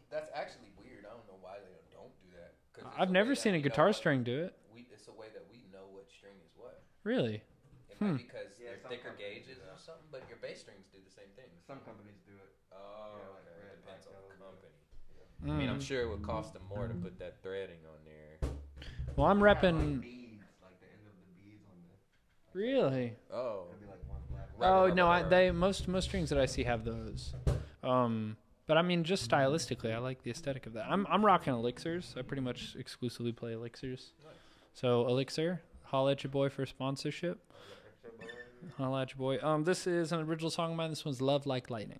[0.10, 1.04] That's actually weird.
[1.04, 2.56] I don't know why they don't do that.
[2.72, 4.56] 'Cause it's I've never seen a we know guitar string do it.
[4.74, 6.80] We, it's a way that we know what string is what.
[7.04, 7.43] Really?
[7.91, 8.16] It Hmm.
[8.16, 10.88] might be because Yeah, they're thicker companies do gauges or something, but your bass strings
[10.96, 11.52] do the same thing.
[11.68, 12.52] Some companies do it.
[12.72, 13.60] Oh, Yeah, like okay.
[13.60, 14.72] red, Depends black, on the yellow, company.
[15.46, 15.82] I mean, I'm Mm.
[15.82, 18.50] sure it would cost them more to put that threading on there.
[19.16, 20.02] Well, I'm They have, like, repping.
[20.02, 21.78] beads, like the end of the beads on
[22.54, 22.60] the.
[22.60, 23.16] Really?
[23.32, 24.50] Oh, Could be like one black.
[24.58, 27.34] Right, oh no, I, they most most strings that I see have those.
[27.84, 28.38] Um,
[28.68, 30.88] but I mean, just stylistically, I like the aesthetic of that.
[30.89, 32.16] I'm I'm rocking elixirs.
[32.18, 34.14] I pretty much exclusively play elixirs.
[34.24, 34.34] Nice.
[34.74, 37.39] So elixir, holla at your boy for sponsorship.
[38.78, 39.39] Holla at your boy.
[39.48, 40.89] Um, this is an original song of mine.
[40.89, 42.00] This one's "Love Like Lightning."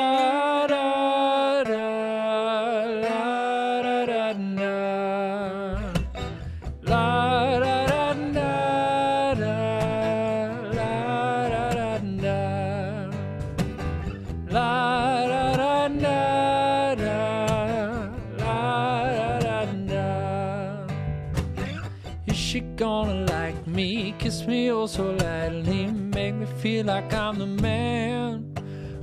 [27.11, 28.53] like I'm the man.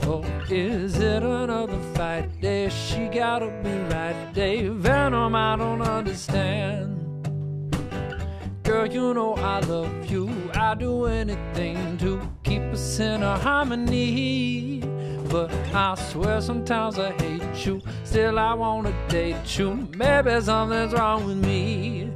[0.07, 2.69] Or is it another fight day?
[2.69, 4.69] She gotta be right today.
[4.69, 6.95] Venom, I don't understand.
[8.63, 10.31] Girl, you know I love you.
[10.55, 14.81] I do anything to keep us in a harmony.
[15.31, 17.83] But I swear sometimes I hate you.
[18.05, 19.89] Still, I wanna date you.
[19.95, 22.11] Maybe something's wrong with me.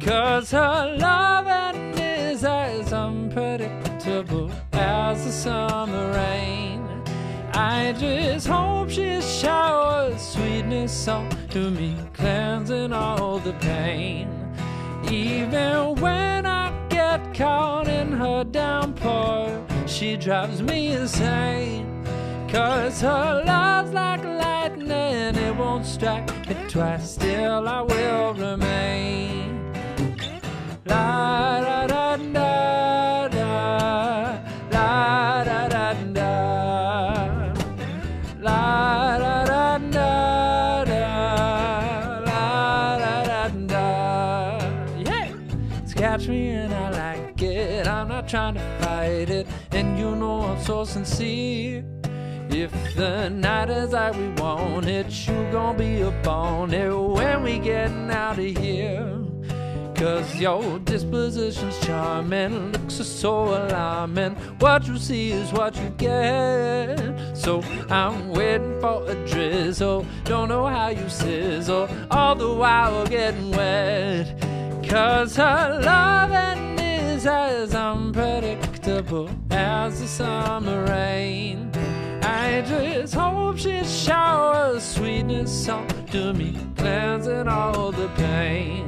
[0.00, 4.50] Cause her loving is as unpredictable
[4.80, 6.88] as the summer rain.
[7.52, 14.28] I just hope she showers sweetness onto me, cleansing all the pain.
[15.10, 21.86] Even when I get caught in her downpour, she drives me insane.
[22.48, 29.72] Cause her love's like lightning, it won't strike me twice, still I will remain.
[30.86, 32.69] La da da da
[50.20, 51.82] know I'm so sincere.
[52.50, 57.58] If the night is like we want it, you gon' be on it when we
[57.58, 59.16] getting out of here.
[59.94, 64.34] Cause your disposition's charming, looks are so alarming.
[64.58, 67.36] What you see is what you get.
[67.36, 73.52] So I'm waiting for a drizzle, don't know how you sizzle, all the while getting
[73.52, 74.26] wet.
[74.86, 81.70] Cause her loving is as unpredictable as the summer rain.
[82.22, 88.86] I just hope she showers sweetness onto me, cleansing all the pain.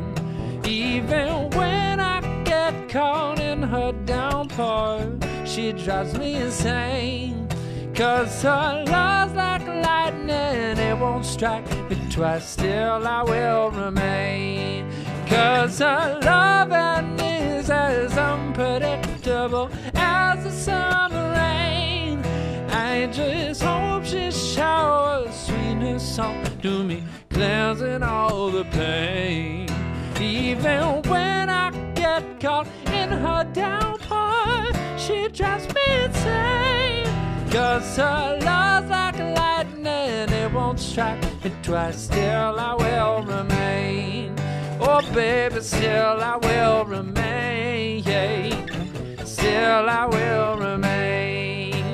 [0.64, 7.48] Even when I get caught in her downpour, she drives me insane.
[7.94, 14.90] Cause her love's like lightning, it won't strike me twice, still I will remain.
[15.32, 22.22] Cause her loving is as unpredictable as the summer rain.
[22.68, 29.70] I just hope she showers sweetness onto me, cleansing all the pain.
[30.20, 34.66] Even when I get caught in her downpour,
[34.98, 37.06] she drives me insane.
[37.50, 44.41] Cause her love's like lightning, it won't strike me twice, still I will remain.
[44.84, 48.02] Oh, baby, still I will remain.
[49.24, 51.84] Still I will remain.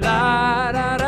[0.00, 1.05] La da da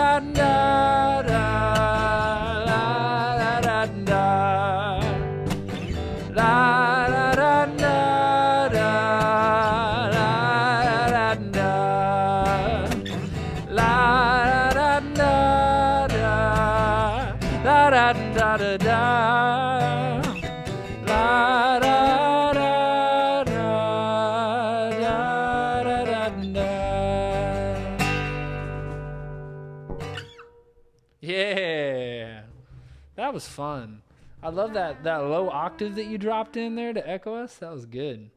[33.38, 34.02] was fun.
[34.42, 37.54] I love that that low octave that you dropped in there to echo us.
[37.58, 38.30] That was good.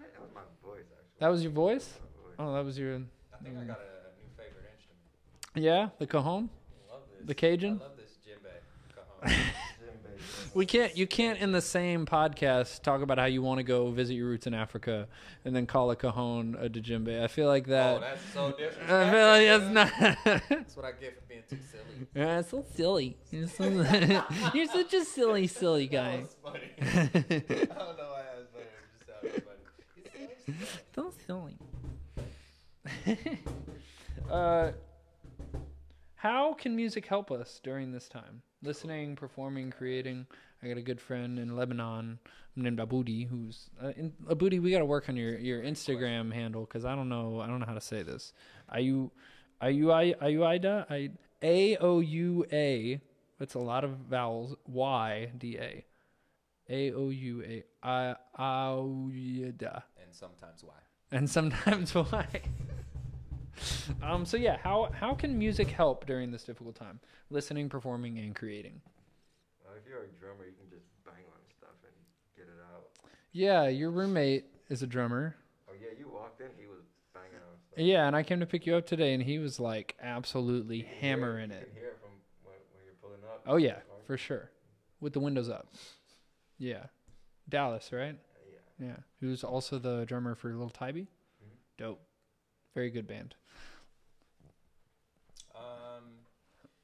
[0.00, 1.18] That was my voice, actually.
[1.18, 1.98] That was your voice.
[1.98, 2.34] My voice.
[2.38, 5.56] Oh, that was your I think I got a, a new favorite instrument.
[5.56, 6.50] yeah, the cajon.
[6.88, 7.26] I love this.
[7.26, 7.80] The Cajun?
[7.80, 9.26] I love this djembe.
[9.26, 9.44] Cajon.
[10.58, 10.96] We can't.
[10.96, 14.26] You can't in the same podcast talk about how you want to go visit your
[14.26, 15.06] roots in Africa
[15.44, 17.22] and then call a cajon a djembe.
[17.22, 17.98] I feel like that.
[17.98, 18.16] oh, that.
[18.16, 18.90] that's so different.
[18.90, 20.48] I feel like that's not.
[20.48, 22.08] That's what I get for being too silly.
[22.12, 23.16] Yeah, so silly.
[23.30, 23.68] You're, so,
[24.52, 26.16] you're such a silly, silly guy.
[26.16, 26.72] That was funny.
[26.80, 28.66] I don't know why I was funny.
[28.74, 30.56] It just sounded funny.
[30.58, 31.56] It's so silly.
[34.28, 34.72] uh,
[36.16, 38.42] how can music help us during this time?
[38.60, 40.26] Listening, performing, creating.
[40.62, 42.18] I got a good friend in Lebanon
[42.56, 44.60] named Aboudi, who's uh, in, Aboudi.
[44.60, 47.40] We got to work on your your Instagram handle because I don't know.
[47.40, 48.32] I don't know how to say this.
[48.68, 49.10] Are you,
[49.60, 50.86] are you, are you, Ida?
[50.90, 51.10] I
[51.42, 53.00] A O U A.
[53.38, 54.56] That's a lot of vowels.
[54.66, 55.84] Y D A.
[56.68, 57.62] A O U A.
[57.82, 60.74] I Aouda And sometimes why?
[61.12, 62.26] and sometimes why.
[64.02, 64.24] um.
[64.26, 66.98] So yeah, how how can music help during this difficult time?
[67.30, 68.80] Listening, performing, and creating.
[69.90, 71.92] Well, if you're a drummer, you can just bang on stuff and
[72.36, 72.88] get it out.
[73.32, 75.36] Yeah, your roommate is a drummer.
[75.68, 76.84] Oh yeah, you walked in, he was
[77.14, 77.78] banging on stuff.
[77.78, 80.82] Yeah, and I came to pick you up today, and he was like absolutely You
[80.84, 81.64] can hear hammering you it.
[81.66, 82.10] can hear it from
[82.44, 83.42] when, when you're pulling up.
[83.46, 84.50] Oh yeah, for sure,
[85.00, 85.68] with the windows up.
[86.58, 86.86] Yeah,
[87.48, 88.18] Dallas, right?
[88.78, 88.86] Yeah.
[88.88, 91.02] Yeah, who's also the drummer for Little Tybee.
[91.02, 91.56] Mhm.
[91.78, 92.00] Dope,
[92.74, 93.34] very good band.
[95.54, 96.22] Um,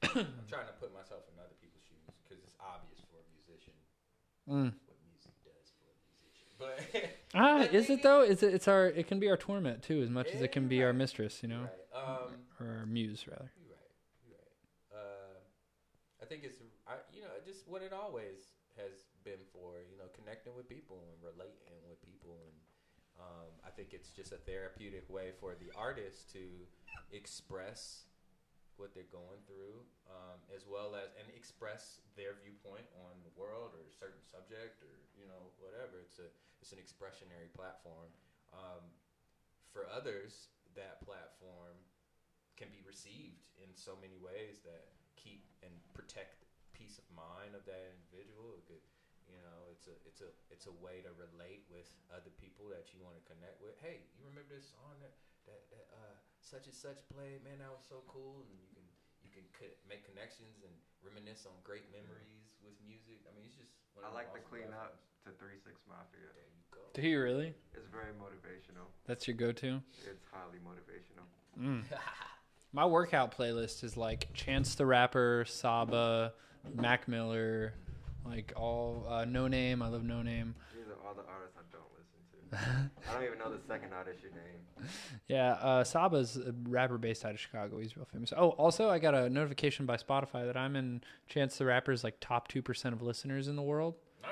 [0.03, 3.73] I'm trying to put myself in other people's shoes because it's obvious for a musician
[4.49, 4.73] Mm.
[4.73, 6.49] what music does for a musician.
[6.57, 8.21] But Ah, is it though?
[8.21, 8.53] Is it?
[8.53, 8.87] It's our.
[8.87, 11.41] It can be our torment too, as much as it can be our mistress.
[11.41, 11.91] You know, right.
[11.95, 13.51] Um, or our muse rather.
[13.59, 13.91] You're right.
[14.27, 15.01] You're right.
[15.01, 15.35] Uh,
[16.21, 20.05] I think it's I, you know just what it always has been for you know
[20.15, 22.55] connecting with people and relating with people and
[23.19, 26.43] um, I think it's just a therapeutic way for the artist to
[27.11, 28.03] express
[28.77, 33.71] what they're going through um, as well as and express their viewpoint on the world
[33.75, 36.27] or a certain subject or you know whatever it's a
[36.59, 38.11] it's an expressionary platform
[38.51, 38.83] um,
[39.71, 41.75] for others that platform
[42.55, 47.63] can be received in so many ways that keep and protect peace of mind of
[47.67, 48.55] that individual.
[48.55, 48.83] It could,
[49.27, 52.95] you know, it's a it's a it's a way to relate with other people that
[52.95, 53.75] you want to connect with.
[53.83, 55.15] Hey, you remember this song that
[55.47, 56.15] that, that uh,
[56.45, 57.41] such and such played?
[57.41, 58.85] Man, that was so cool, and you can
[59.25, 60.71] you can co- make connections and
[61.01, 63.25] reminisce on great memories with music.
[63.25, 63.73] I mean, it's just.
[63.97, 66.29] one I of the like to awesome clean up to Three Six Mafia.
[66.37, 66.85] There you go.
[66.93, 67.51] Do you really?
[67.73, 68.85] It's very motivational.
[69.09, 69.81] That's your go-to.
[70.05, 71.25] It's highly motivational.
[71.57, 71.83] Mm.
[72.73, 76.33] My workout playlist is like Chance the Rapper, Saba,
[76.75, 77.73] Mac Miller,
[78.25, 79.81] like all uh, Noname.
[79.81, 80.53] I love Noname.
[80.75, 81.94] These are all the artists I don't listen to.
[82.55, 84.89] I don't even know the second artist you named.
[85.27, 87.79] Yeah, uh, Saba's a rapper based out of Chicago.
[87.79, 88.31] He's real famous.
[88.35, 92.17] Oh, also, I got a notification by Spotify that I'm in Chance the Rapper's like
[92.19, 93.95] top two percent of listeners in the world.
[94.21, 94.31] nice.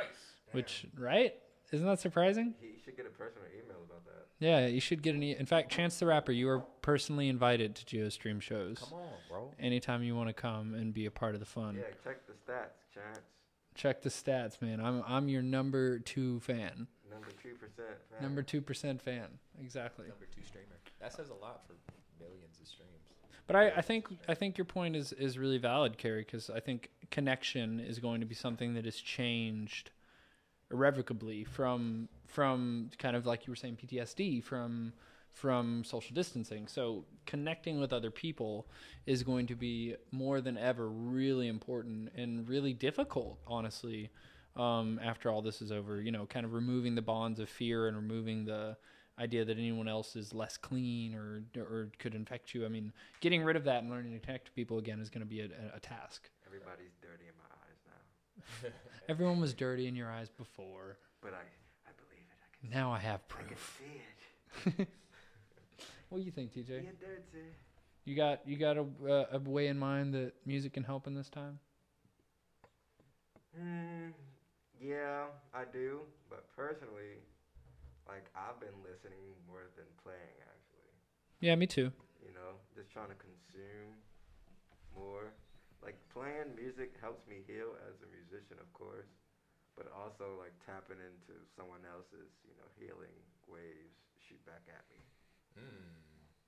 [0.51, 1.33] Which, right?
[1.71, 2.53] Isn't that surprising?
[2.61, 4.27] He should get a personal email about that.
[4.39, 5.23] Yeah, you should get an.
[5.23, 8.77] E- in fact, Chance the Rapper, you are personally invited to GioStream shows.
[8.79, 9.51] Come on, bro.
[9.59, 11.75] Anytime you want to come and be a part of the fun.
[11.75, 13.21] Yeah, check the stats, Chance.
[13.73, 14.79] Check the stats, man.
[14.79, 16.85] I'm I'm your number two fan.
[17.13, 18.21] Number two percent.
[18.21, 19.27] Number two percent fan.
[19.61, 20.07] Exactly.
[20.07, 20.79] Number two streamer.
[20.99, 21.73] That says a lot for
[22.19, 22.89] millions of streams.
[23.45, 26.59] But I, I think I think your point is is really valid, Carey, because I
[26.59, 29.91] think connection is going to be something that has changed
[30.71, 34.93] irrevocably from from kind of like you were saying PTSD from
[35.33, 36.67] from social distancing.
[36.67, 38.67] So connecting with other people
[39.05, 44.09] is going to be more than ever really important and really difficult, honestly.
[44.55, 47.87] Um, after all this is over, you know, kind of removing the bonds of fear
[47.87, 48.77] and removing the
[49.19, 52.65] idea that anyone else is less clean or or could infect you.
[52.65, 55.21] I mean, getting rid of that and learning to connect to people again is going
[55.21, 56.29] to be a, a, a task.
[56.45, 57.79] Everybody's dirty in my eyes
[58.63, 58.69] now,
[59.09, 60.97] Everyone was dirty in your eyes before.
[61.21, 61.41] but I,
[61.87, 62.37] I believe it.
[62.43, 63.79] I can, Now I have I can proof.
[63.79, 64.87] see it.
[66.09, 66.85] What do you think, TJ?
[68.05, 71.15] You got you got a, uh, a way in mind that music can help in
[71.15, 71.57] this time?
[73.57, 74.09] Hmm.
[74.83, 76.03] Yeah, I do.
[76.27, 77.23] But personally,
[78.03, 80.35] like I've been listening more than playing.
[80.43, 80.91] Actually,
[81.39, 81.95] Yeah, me too.
[82.19, 83.95] you know, just trying to consume
[84.91, 85.31] more.
[85.79, 89.11] like playing music helps me heal as a musician, of course,
[89.75, 93.15] but also like tapping into someone else's, you know, healing
[93.51, 94.99] waves shoot back at me.
[95.59, 95.91] Mm.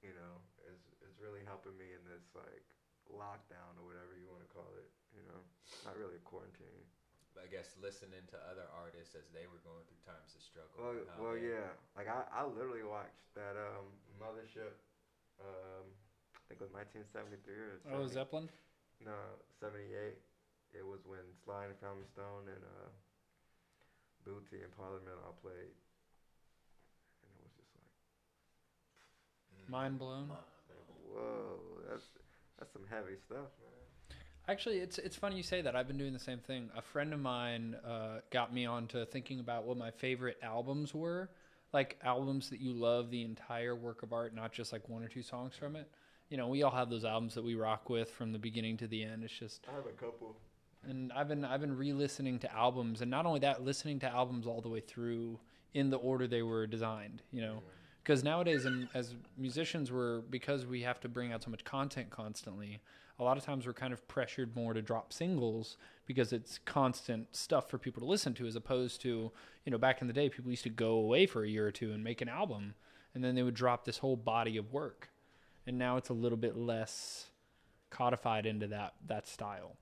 [0.04, 0.40] You know,
[0.72, 2.64] it's is really helping me in this like
[3.12, 4.88] lockdown or whatever you want to call it.
[5.16, 5.40] You know,
[5.88, 6.84] not really a quarantine.
[7.40, 10.76] I guess listening to other artists as they were going through times of struggle.
[10.80, 11.76] Well, well, yeah.
[11.96, 14.76] Like I, I literally watched that um mothership.
[15.40, 15.86] Um,
[16.36, 17.76] I think it was 1973 or.
[17.92, 18.48] Oh, Zeppelin.
[19.04, 19.18] No,
[19.60, 20.16] 78.
[20.76, 22.90] It was when Sly and the Family Stone and uh,
[24.28, 25.72] Bootsy and Parliament all played,
[27.24, 27.88] and it was just like,
[29.56, 29.72] Mm.
[29.72, 30.30] Mind blown.
[31.12, 31.60] whoa,
[31.90, 32.06] that's
[32.60, 33.85] that's some heavy stuff, man.
[34.48, 35.76] Actually, it's it's funny you say that.
[35.76, 36.70] I've been doing the same thing.
[36.76, 41.30] A friend of mine uh, got me onto thinking about what my favorite albums were,
[41.74, 45.08] like albums that you love the entire work of art, not just like one or
[45.08, 45.90] two songs from it.
[46.30, 48.88] You know, we all have those albums that we rock with from the beginning to
[48.88, 49.24] the end.
[49.24, 50.36] It's just, I have a couple.
[50.88, 54.46] and I've been I've been re-listening to albums, and not only that, listening to albums
[54.48, 55.40] all the way through
[55.74, 57.22] in the order they were designed.
[57.32, 57.64] You know,
[58.04, 62.10] because nowadays and as musicians we're because we have to bring out so much content
[62.12, 62.82] constantly
[63.20, 67.36] a lot of times we're kind of pressured more to drop singles because it's constant
[67.36, 69.32] stuff for people to listen to as opposed to
[69.66, 71.72] you know back in the day people used to go away for a year or
[71.72, 72.76] two and make an album
[73.14, 75.10] and then they would drop this whole body of work
[75.66, 77.28] and now it's a little bit less
[77.90, 79.78] codified into that that style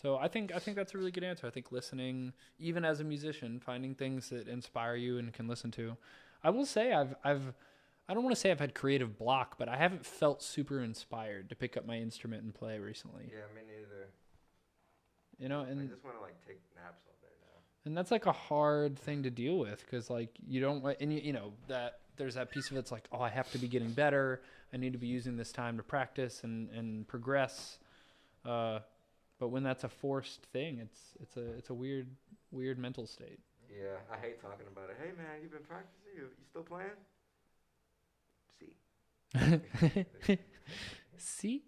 [0.00, 1.46] so I think I think that's a really good answer.
[1.46, 5.70] I think listening, even as a musician, finding things that inspire you and can listen
[5.72, 5.96] to.
[6.44, 7.54] I will say I've I've
[8.08, 11.48] I don't want to say I've had creative block, but I haven't felt super inspired
[11.50, 13.24] to pick up my instrument and play recently.
[13.30, 14.08] Yeah, me neither.
[15.38, 17.58] You know, and I just want to like take naps all day now.
[17.84, 21.12] and that's like a hard thing to deal with because like you don't want and
[21.12, 23.68] you, you know that there's that piece of it's like oh I have to be
[23.68, 24.40] getting better.
[24.72, 27.78] I need to be using this time to practice and and progress.
[28.46, 28.78] Uh,
[29.38, 32.06] but when that's a forced thing, it's it's a it's a weird
[32.52, 33.40] weird mental state.
[33.68, 34.96] Yeah, I hate talking about it.
[34.98, 36.00] Hey man, you been practicing?
[36.16, 36.96] You you still playing?
[39.36, 40.38] See.
[41.16, 41.62] See,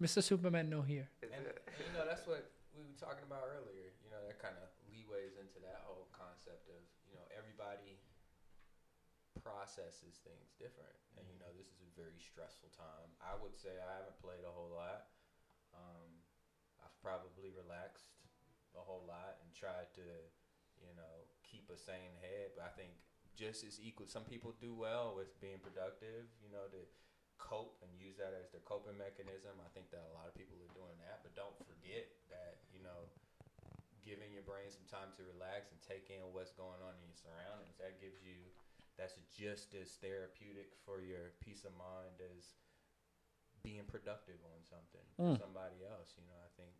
[0.00, 0.22] Mr.
[0.22, 1.08] Superman, no here.
[1.22, 3.92] And, uh, and you know that's what we were talking about earlier.
[4.00, 8.00] You know that kind of leeways into that whole concept of you know everybody
[9.44, 13.08] processes things different, and you know this is a very stressful time.
[13.20, 15.12] I would say I haven't played a whole lot.
[15.76, 16.10] Um,
[16.82, 18.10] I've probably relaxed
[18.76, 20.06] a whole lot and tried to
[20.80, 21.14] you know
[21.44, 22.94] keep a sane head, but I think
[23.40, 24.04] just as equal.
[24.04, 26.28] Some people do well with being productive.
[26.44, 26.84] You know to
[27.40, 29.56] cope and use that as their coping mechanism.
[29.64, 32.84] I think that a lot of people are doing that, but don't forget that, you
[32.84, 33.08] know,
[34.04, 37.16] giving your brain some time to relax and take in what's going on in your
[37.16, 38.36] surroundings, that gives you
[39.00, 42.60] that's just as therapeutic for your peace of mind as
[43.64, 45.40] being productive on something for Mm.
[45.40, 46.12] somebody else.
[46.20, 46.76] You know, I think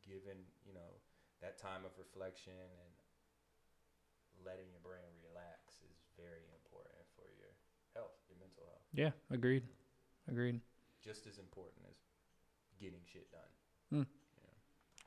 [0.00, 0.96] given, you know,
[1.44, 2.95] that time of reflection and
[4.44, 7.52] letting your brain relax is very important for your
[7.94, 9.62] health, your mental health Yeah, agreed,
[10.28, 10.60] agreed.
[11.04, 11.96] just as important as
[12.80, 14.06] getting shit done.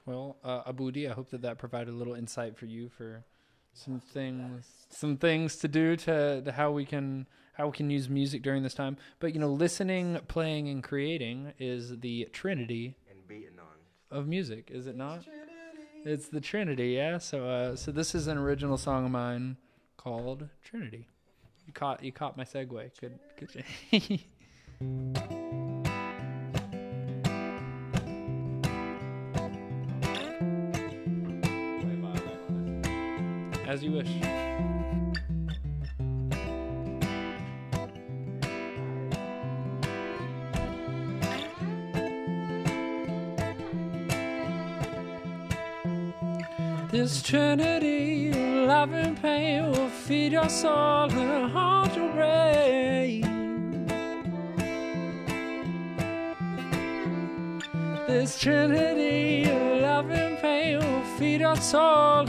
[0.05, 3.25] Well, uh, Aboudi, I hope that that provided a little insight for you for
[3.73, 8.09] some things, some things to do to, to how we can how we can use
[8.09, 8.97] music during this time.
[9.19, 14.17] But you know, listening, playing, and creating is the trinity and beating on.
[14.17, 15.25] of music, is it not?
[16.05, 17.17] It's the Trinity, yeah.
[17.17, 19.57] So, uh, so this is an original song of mine
[19.97, 21.07] called Trinity.
[21.67, 22.91] You caught, you caught my segue.
[22.99, 23.65] Good, good.
[33.67, 34.07] As you wish.
[47.09, 48.31] This trinity
[48.67, 53.23] love and pain will feed your soul and haunt your brain.
[58.07, 59.45] This trinity
[59.81, 62.27] love and pain will feed your soul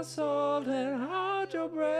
[0.00, 1.90] us and your brain.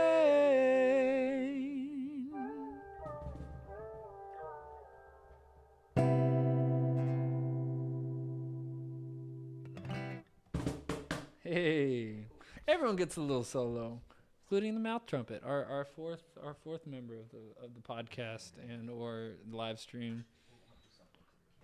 [11.44, 12.24] Hey,
[12.66, 14.01] everyone gets a little solo,
[14.44, 18.53] including the mouth trumpet, our, our fourth our fourth member of the of the podcast
[18.66, 20.24] and or live stream.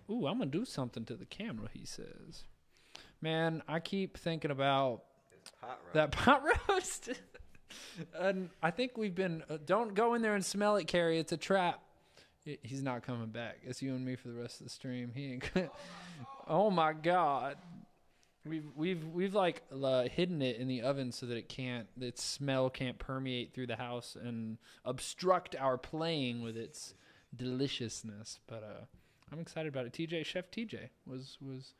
[0.07, 1.69] Ooh, I'm gonna do something to the camera.
[1.73, 2.43] He says,
[3.21, 5.01] "Man, I keep thinking about
[5.61, 7.09] Hot right that pot roast."
[8.19, 9.43] and I think we've been.
[9.49, 11.19] Uh, don't go in there and smell it, Carey.
[11.19, 11.81] It's a trap.
[12.45, 13.57] He- He's not coming back.
[13.63, 15.11] It's you and me for the rest of the stream.
[15.13, 15.53] He ain't.
[15.53, 15.69] Gonna,
[16.47, 17.57] oh my god.
[18.45, 22.23] We've we've we've like uh, hidden it in the oven so that it can't its
[22.23, 26.93] smell can't permeate through the house and obstruct our playing with its
[27.35, 28.39] deliciousness.
[28.47, 28.85] But uh,
[29.33, 29.91] I'm excited about it.
[29.93, 31.73] TJ Chef TJ was was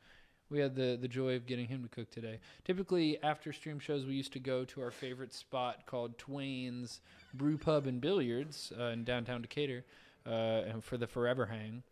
[0.50, 2.40] we had the the joy of getting him to cook today.
[2.64, 7.00] Typically after stream shows we used to go to our favorite spot called Twain's
[7.34, 9.84] Brew Pub and Billiards uh, in downtown Decatur
[10.26, 11.82] uh, for the Forever Hang,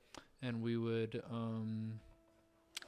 [0.43, 1.23] and we would.
[1.31, 2.01] Um,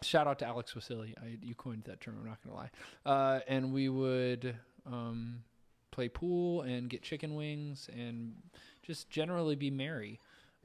[0.01, 1.14] Shout out to Alex Wasili.
[1.43, 2.16] You coined that term.
[2.21, 2.71] I'm not gonna lie.
[3.05, 4.55] Uh, and we would
[4.87, 5.43] um,
[5.91, 8.35] play pool and get chicken wings and
[8.83, 10.21] just generally be merry.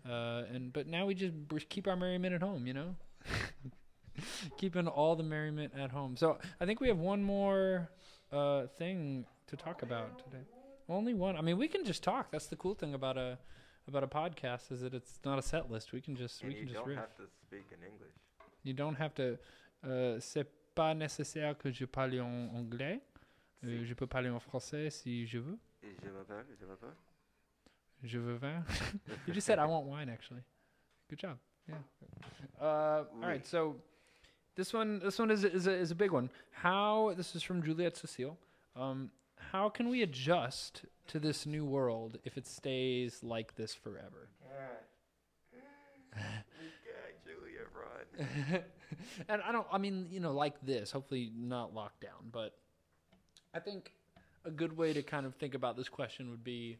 [0.08, 1.34] Uh, and but now we just
[1.70, 2.68] keep our merriment at home.
[2.68, 2.96] You know,
[4.58, 6.16] keeping all the merriment at home.
[6.18, 7.90] So I think we have one more
[8.32, 10.44] uh, thing to talk about today.
[10.90, 11.36] Only one.
[11.38, 12.32] I mean, we can just talk.
[12.32, 13.38] That's the cool thing about a
[13.88, 15.92] about a podcast is that it's not a set list.
[15.94, 16.98] We can just and we can just You don't riff.
[17.00, 18.14] have to speak in English.
[18.64, 19.38] You don't have to.
[19.86, 23.02] Euh, c'est pas nécessaire que je parle en anglais.
[23.64, 23.86] Euh, Si.
[23.86, 25.58] je peux parler en français si je veux.
[25.84, 26.96] Et Je m'appelle, je m'appelle.
[28.04, 28.64] Je veux vin.
[29.28, 30.44] you just said I want wine, actually.
[31.10, 31.38] Good job.
[31.68, 31.76] Yeah.
[32.62, 33.46] Uh, all right.
[33.46, 33.76] So
[34.56, 36.30] this one, this one is a, is a, is a big one.
[36.52, 38.38] How this is from Juliette Cecile.
[38.76, 39.12] Um,
[39.52, 44.30] how can we adjust to this new world if it stays like this forever?
[46.16, 48.64] Yeah, Julia, run.
[49.28, 49.68] and I don't.
[49.72, 50.92] I mean, you know, like this.
[50.92, 52.32] Hopefully, not lockdown.
[52.32, 52.54] But
[53.54, 53.92] I think
[54.46, 56.78] a good way to kind of think about this question would be,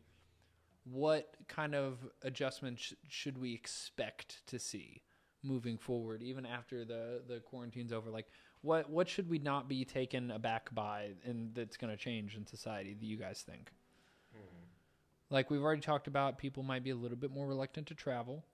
[0.84, 5.02] what kind of adjustments sh- should we expect to see
[5.44, 8.10] moving forward, even after the the quarantine's over?
[8.10, 8.28] Like,
[8.62, 12.46] what what should we not be taken aback by, and that's going to change in
[12.48, 12.94] society?
[12.94, 13.72] Do you guys think?
[15.34, 18.46] Like we've already talked about, people might be a little bit more reluctant to travel.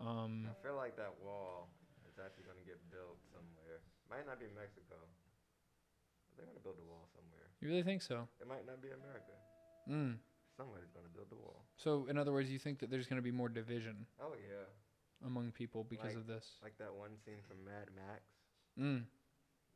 [0.00, 1.68] Um, I feel like that wall
[2.08, 3.84] is actually going to get built somewhere.
[4.08, 4.96] Might not be Mexico.
[4.96, 7.52] But they're going to build a wall somewhere.
[7.60, 8.24] you really think so?
[8.40, 9.36] It might not be America.
[9.84, 10.16] Mm.
[10.56, 11.68] Somebody's going to build the wall.
[11.76, 14.64] So, in other words, you think that there's going to be more division Oh yeah,
[15.26, 16.58] among people because Like- of this?
[16.62, 18.22] like that one scene from Mad Max.
[18.78, 19.04] Mm.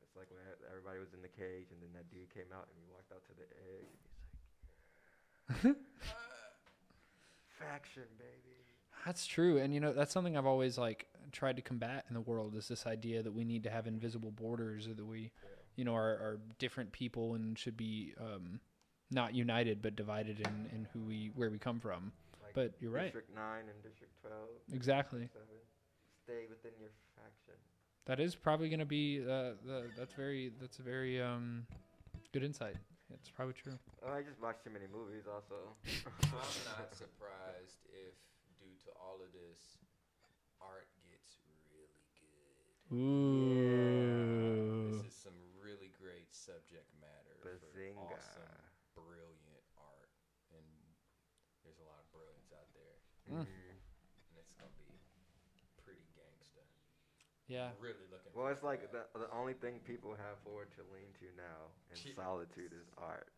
[0.03, 2.77] It's like when everybody was in the cage, and then that dude came out, and
[2.79, 3.87] he walked out to the egg,
[5.49, 5.77] and he's like,
[7.59, 8.57] "Faction, baby."
[9.07, 12.21] That's true, and you know that's something I've always like tried to combat in the
[12.21, 15.33] world is this idea that we need to have invisible borders, or that we,
[15.77, 18.61] you know, are, are different people and should be um,
[19.11, 22.13] not united but divided in, in who we where we come from.
[22.55, 24.49] Like But you're right, District nine and District twelve.
[24.73, 25.29] exactly.
[25.33, 25.47] Seven.
[26.25, 27.55] Stay within your faction.
[28.07, 31.67] That is probably going to be uh, the that's very that's a very um,
[32.33, 32.77] good insight.
[33.15, 33.79] It's probably true.
[34.05, 35.25] Oh, I just watched too many movies.
[35.29, 35.77] Also,
[36.09, 38.17] I'm not surprised if,
[38.57, 39.85] due to all of this,
[40.61, 41.37] art gets
[41.69, 42.97] really good.
[42.97, 44.97] Ooh.
[44.97, 48.01] This is some really great subject matter Bazinga.
[48.01, 48.65] for awesome,
[48.97, 50.13] brilliant art,
[50.57, 50.65] and
[51.65, 52.97] there's a lot of brilliance out there,
[53.33, 53.41] Mm.
[53.41, 53.49] Mhm.
[53.49, 55.01] and it's gonna be
[55.85, 56.61] pretty gangsta.
[57.49, 57.73] Yeah.
[57.81, 58.33] Really looking.
[58.35, 61.73] Well, it's like to the the only thing people have forward to lean to now
[61.91, 62.15] in Jeez.
[62.17, 63.33] solitude is art.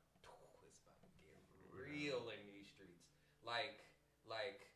[0.67, 1.39] It's about to get
[1.71, 3.07] real in these streets,
[3.47, 3.87] like
[4.27, 4.67] like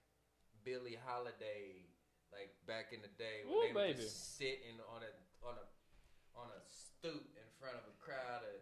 [0.63, 1.83] Billie Holiday,
[2.31, 5.13] like back in the day when Ooh, they were just sitting on a
[5.43, 5.67] on a
[6.39, 8.61] on a stoop in front of a crowd of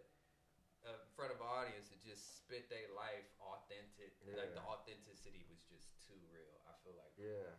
[0.85, 4.13] uh, in front of an audience that just spit their life authentic.
[4.23, 6.53] Like the authenticity was just too real.
[6.69, 7.51] I feel like Yeah,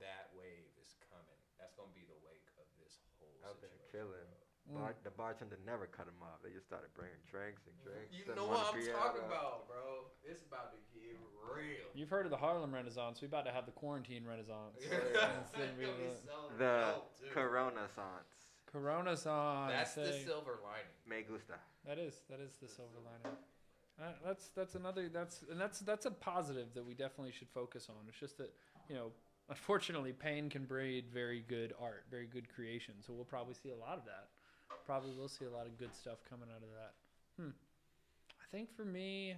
[0.00, 1.36] that wave is coming.
[1.60, 3.92] That's gonna be the wake of this whole Out there situation.
[3.92, 4.28] killing.
[4.32, 4.80] bro.
[4.80, 6.40] Bar- the bartender never cut him off.
[6.44, 8.14] They just started bringing drinks and drinks.
[8.16, 10.08] You know what I'm talking about, bro.
[10.22, 11.90] It's about to get real.
[11.92, 13.20] You've heard of the Harlem Renaissance.
[13.20, 14.78] We about to have the quarantine Renaissance.
[14.80, 14.96] Yeah.
[15.44, 16.08] It's gonna be Gonna be
[16.56, 17.28] the so The.
[17.34, 18.30] Corona Sans.
[18.70, 19.68] Corona song.
[19.68, 20.94] That's the silver lining.
[21.08, 21.58] Me gusta.
[21.84, 23.36] That is that is the silver lining.
[24.00, 27.88] Uh, that's that's another that's and that's that's a positive that we definitely should focus
[27.90, 27.96] on.
[28.08, 28.54] It's just that
[28.90, 29.12] you know,
[29.48, 32.94] unfortunately, pain can breed very good art, very good creation.
[33.06, 34.28] So we'll probably see a lot of that.
[34.84, 36.94] Probably we'll see a lot of good stuff coming out of that.
[37.40, 37.50] Hmm.
[38.40, 39.36] I think for me,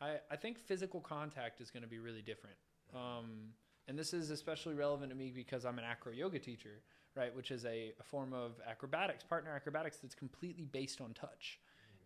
[0.00, 2.56] I I think physical contact is going to be really different.
[2.94, 3.54] Um,
[3.88, 6.82] and this is especially relevant to me because I'm an acro yoga teacher,
[7.16, 7.34] right?
[7.34, 11.58] Which is a, a form of acrobatics, partner acrobatics that's completely based on touch.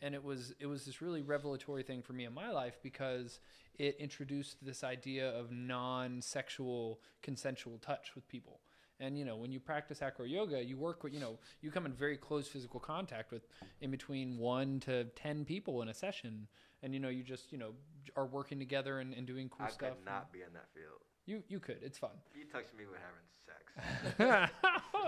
[0.05, 3.41] And it was it was this really revelatory thing for me in my life because
[3.79, 8.61] it introduced this idea of non-sexual consensual touch with people.
[9.01, 11.87] And you know, when you practice acro yoga, you work with you know you come
[11.87, 13.47] in very close physical contact with
[13.81, 16.49] in between one to ten people in a session,
[16.83, 17.73] and you know you just you know
[18.15, 19.95] are working together and, and doing cool I stuff.
[19.95, 21.01] could not be in that field.
[21.27, 21.79] You you could.
[21.83, 22.17] It's fun.
[22.35, 23.44] You touch me with having sex.
[24.21, 24.47] Oh,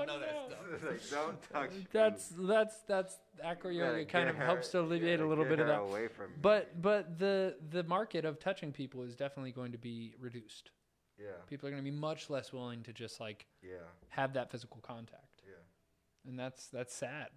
[0.07, 0.89] No, that's dumb.
[0.91, 1.87] Like, don't touch me.
[1.93, 5.61] That's that's that's acro You kind of her- helps to you alleviate a little bit
[5.61, 5.81] of that.
[5.81, 6.37] Away from me.
[6.41, 10.71] But but the the market of touching people is definitely going to be reduced.
[11.19, 13.77] yeah, People are going to be much less willing to just like yeah,
[14.09, 16.29] have that physical contact, yeah.
[16.29, 17.29] and that's that's sad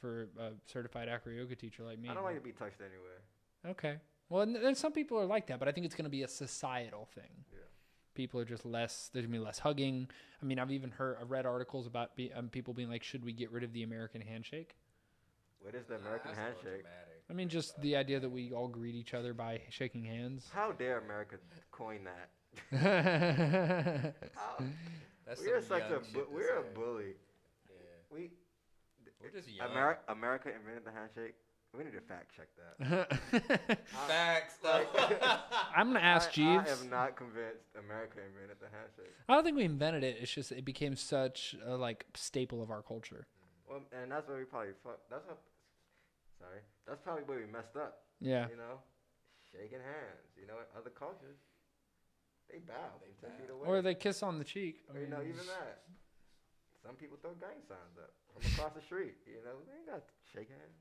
[0.00, 2.08] for a certified acroyoga teacher like me.
[2.08, 3.72] I don't like to be touched anyway.
[3.76, 3.96] Okay.
[4.30, 6.22] Well, and then some people are like that, but I think it's going to be
[6.22, 7.44] a societal thing.
[7.52, 7.58] Yeah.
[8.14, 9.10] People are just less.
[9.12, 10.08] There's gonna be less hugging.
[10.42, 13.24] I mean, I've even heard, I've read articles about be, um, people being like, "Should
[13.24, 14.76] we get rid of the American handshake?"
[15.60, 16.84] What is the American that's handshake?
[17.28, 20.48] I mean, just the idea that we all greet each other by shaking hands.
[20.52, 21.36] How dare America
[21.70, 22.30] coin that?
[25.26, 27.14] That's we're some such a bu- we're a bully.
[27.68, 27.76] Yeah.
[28.10, 28.32] We
[29.22, 29.68] We're just young.
[29.68, 31.34] Ameri- America invented the handshake.
[31.76, 33.78] We need to fact check that.
[34.08, 34.54] Facts.
[34.64, 34.88] Like-
[35.76, 36.66] I'm gonna ask I, Jeeves.
[36.68, 39.14] I am not convinced America invented the handshake.
[39.28, 40.18] I don't think we invented it.
[40.20, 43.26] It's just it became such a like staple of our culture.
[43.68, 44.98] Well, and that's where we probably fuck.
[45.10, 45.38] That's what.
[46.40, 46.58] Sorry,
[46.88, 48.02] that's probably where we messed up.
[48.18, 48.48] Yeah.
[48.50, 48.80] You know,
[49.52, 50.26] shaking hands.
[50.40, 51.38] You know, other cultures,
[52.50, 52.98] they bow.
[52.98, 53.54] They They ten bow.
[53.62, 53.68] away.
[53.68, 54.82] Or they kiss on the cheek.
[54.90, 55.84] I Or, you know, mean, even that.
[56.82, 59.20] Some people throw gang signs up from across the street.
[59.28, 60.80] You know, they ain't got to shake hands.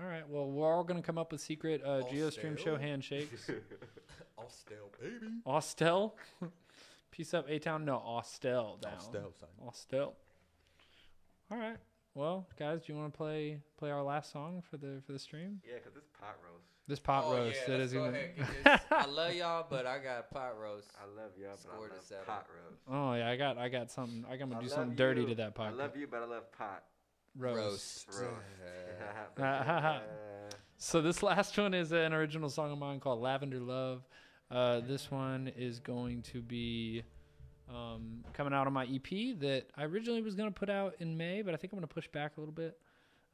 [0.00, 0.28] All right.
[0.28, 3.50] Well, we're all gonna come up with secret uh, All GioStream show handshakes.
[4.38, 5.32] Austell, baby.
[5.44, 6.16] Austell.
[7.10, 7.84] Peace up, A Town.
[7.84, 8.94] No, Austell down.
[8.94, 9.48] Austell, son.
[9.66, 10.14] Austell.
[11.50, 11.78] All right.
[12.14, 15.18] Well, guys, do you want to play play our last song for the for the
[15.18, 15.60] stream?
[15.64, 16.64] yeah, 'cause this pot roast.
[16.86, 18.18] This pot oh, roast yeah, that go gonna.
[18.18, 18.80] ahead.
[18.90, 20.90] I love y'all, but I got pot roast.
[21.00, 22.24] I love y'all, but Score I to love seven.
[22.24, 22.80] pot roast.
[22.88, 24.24] Oh yeah, I got I got something.
[24.30, 25.68] I'm gonna I do love something dirty to that pot.
[25.68, 26.84] I love you, but I love pot
[27.36, 28.08] roast.
[28.08, 28.28] roast.
[30.78, 34.06] so this last one is an original song of mine called Lavender Love.
[34.50, 35.14] Uh, this mm-hmm.
[35.14, 37.02] one is going to be
[37.68, 41.16] um, coming out on my EP that I originally was going to put out in
[41.16, 42.78] May, but I think I'm going to push back a little bit.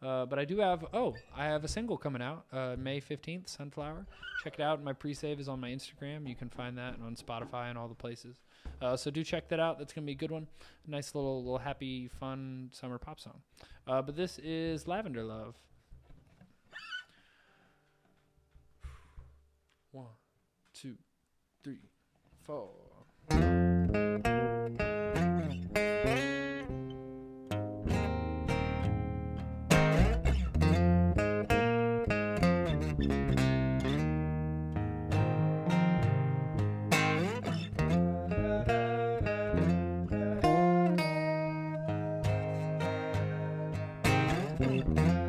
[0.03, 3.49] Uh, but I do have oh I have a single coming out uh, May fifteenth
[3.49, 4.07] Sunflower.
[4.42, 4.82] Check it out.
[4.82, 6.28] My pre-save is on my Instagram.
[6.28, 8.36] You can find that on Spotify and all the places.
[8.81, 9.79] Uh, so do check that out.
[9.79, 10.47] That's going to be a good one.
[10.87, 13.41] Nice little, little happy, fun summer pop song.
[13.87, 15.55] Uh, but this is Lavender Love.
[19.93, 20.07] one,
[20.75, 20.97] two,
[21.62, 21.79] three,
[22.43, 22.70] four.
[44.64, 45.24] thank you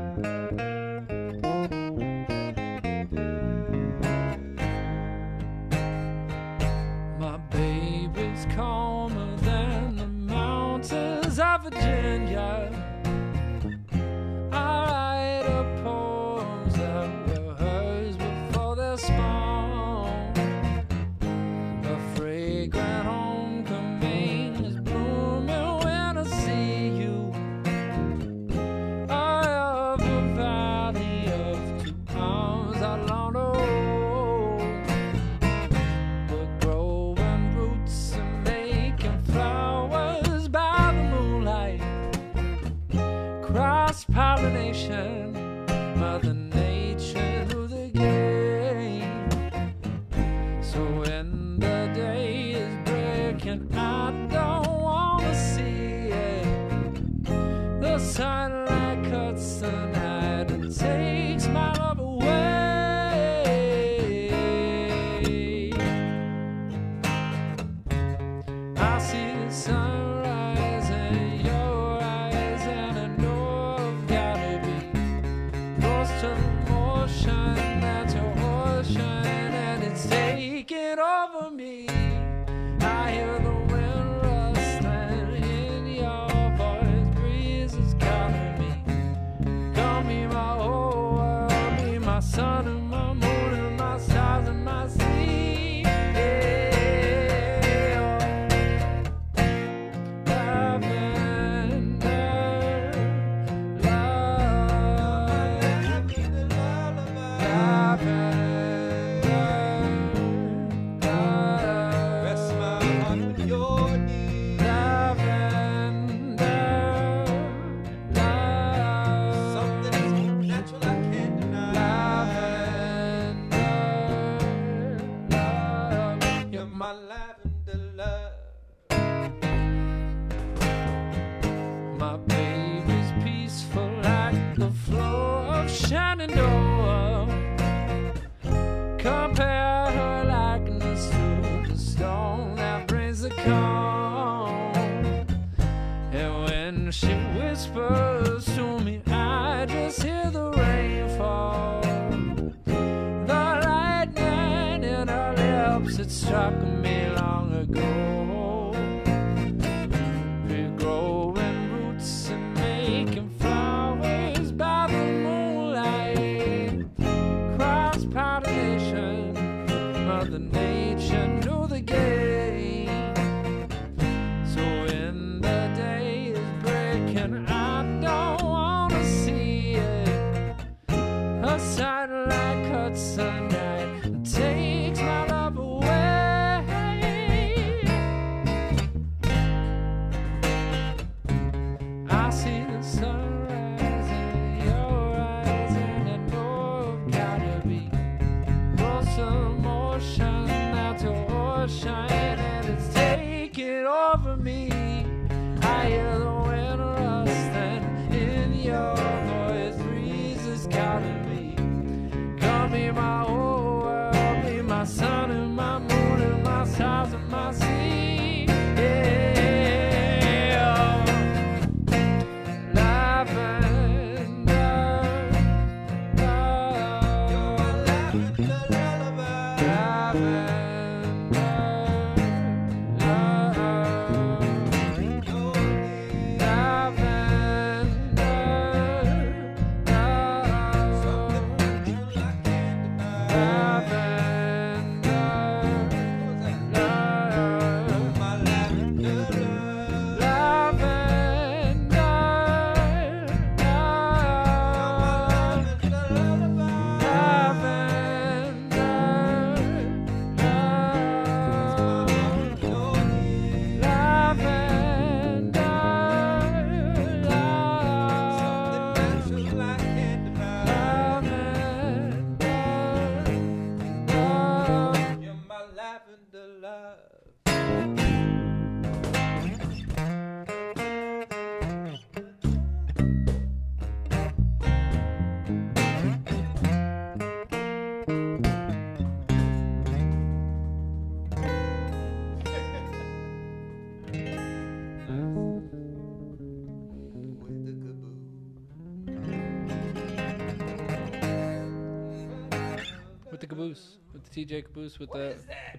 [139.06, 139.55] compare.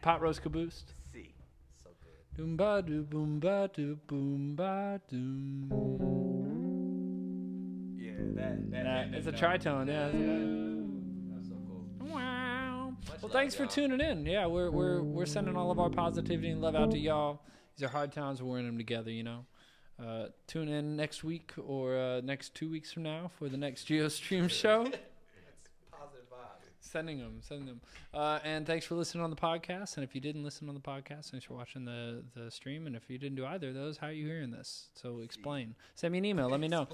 [0.03, 0.85] Pot roast caboose.
[1.13, 1.35] See.
[1.83, 2.37] So good.
[2.37, 5.69] Doom ba doo boom ba doo boom ba doom.
[7.99, 8.71] Yeah, that.
[8.71, 10.07] that Nah, it's a tritone, yeah.
[10.09, 11.85] a- That's so cool.
[12.15, 12.91] Wow.
[12.91, 13.73] Much Well, love, thanks for y'all.
[13.73, 14.25] tuning in.
[14.27, 17.41] Yeah, we're we're we're sending all of our positivity and love out to y'all.
[17.77, 18.43] These are hard times.
[18.43, 19.45] We're in them together, you know.
[20.03, 23.89] Uh, tune in next week or uh, next two weeks from now for the next
[23.89, 24.91] GioStream show.
[26.97, 27.19] It's positive vibes.
[27.19, 27.81] sending them, sending them.
[28.15, 29.97] Uh, and thanks for listening on the podcast.
[29.97, 32.87] And if you didn't listen on the podcast, thanks for watching the the stream.
[32.87, 34.89] And if you didn't do either of those, how are you hearing this?
[34.95, 35.75] So explain.
[35.95, 36.49] Send me an email.
[36.49, 36.89] Let me know.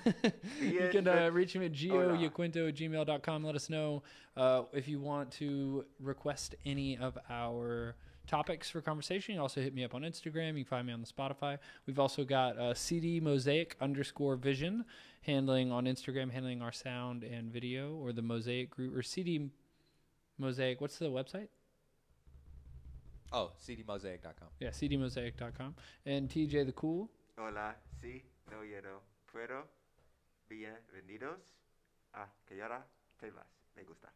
[0.60, 3.44] you can uh, reach me at geoyaquinto at gmail.com.
[3.44, 4.02] Let us know
[4.36, 7.96] uh, if you want to request any of our
[8.28, 9.34] topics for conversation.
[9.34, 10.58] You also hit me up on Instagram.
[10.58, 11.58] You can find me on the Spotify.
[11.86, 14.84] We've also got uh, CD Mosaic underscore Vision
[15.28, 19.50] handling on Instagram, handling our sound and video, or the Mosaic group or CD
[20.38, 20.80] Mosaic.
[20.80, 21.48] What's the website?
[23.30, 24.48] Oh, cdmosaic.com.
[24.58, 25.74] Yeah, cdmosaic.com.
[26.06, 27.10] And TJ the Cool.
[27.38, 29.00] Hola, sí, no, yo no
[29.30, 29.64] puedo.
[30.50, 31.38] Bienvenidos
[32.14, 32.82] a que ahora
[33.20, 33.44] te vas.
[33.76, 34.08] Me gusta.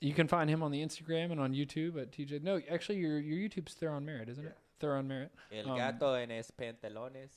[0.00, 2.42] You can find him on the Instagram and on YouTube at TJ.
[2.42, 4.56] No, actually, your your YouTube's Theron Merritt, isn't it?
[4.78, 5.32] Theron Merritt.
[5.50, 7.30] El Um, gato en es pantalones.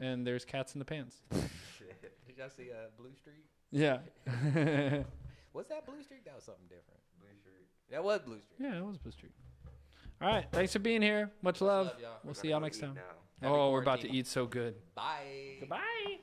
[0.00, 1.22] And there's Cats in the Pants.
[1.30, 3.44] Did y'all see uh, Blue Streak?
[3.70, 3.98] Yeah.
[5.52, 6.24] Was that Blue Streak?
[6.26, 7.00] That was something different.
[7.18, 7.66] Blue Streak.
[7.90, 8.58] That was Blue Streak.
[8.60, 9.32] yeah, it was Blue Streak.
[10.20, 10.46] All right.
[10.52, 11.30] Thanks for being here.
[11.42, 11.92] Much love.
[12.00, 12.18] y'all.
[12.24, 12.94] We'll see y'all next time.
[12.94, 13.00] now.
[13.40, 14.74] Happy Oh, we're about to eat so good.
[14.94, 15.56] Bye.
[15.60, 16.18] Goodbye.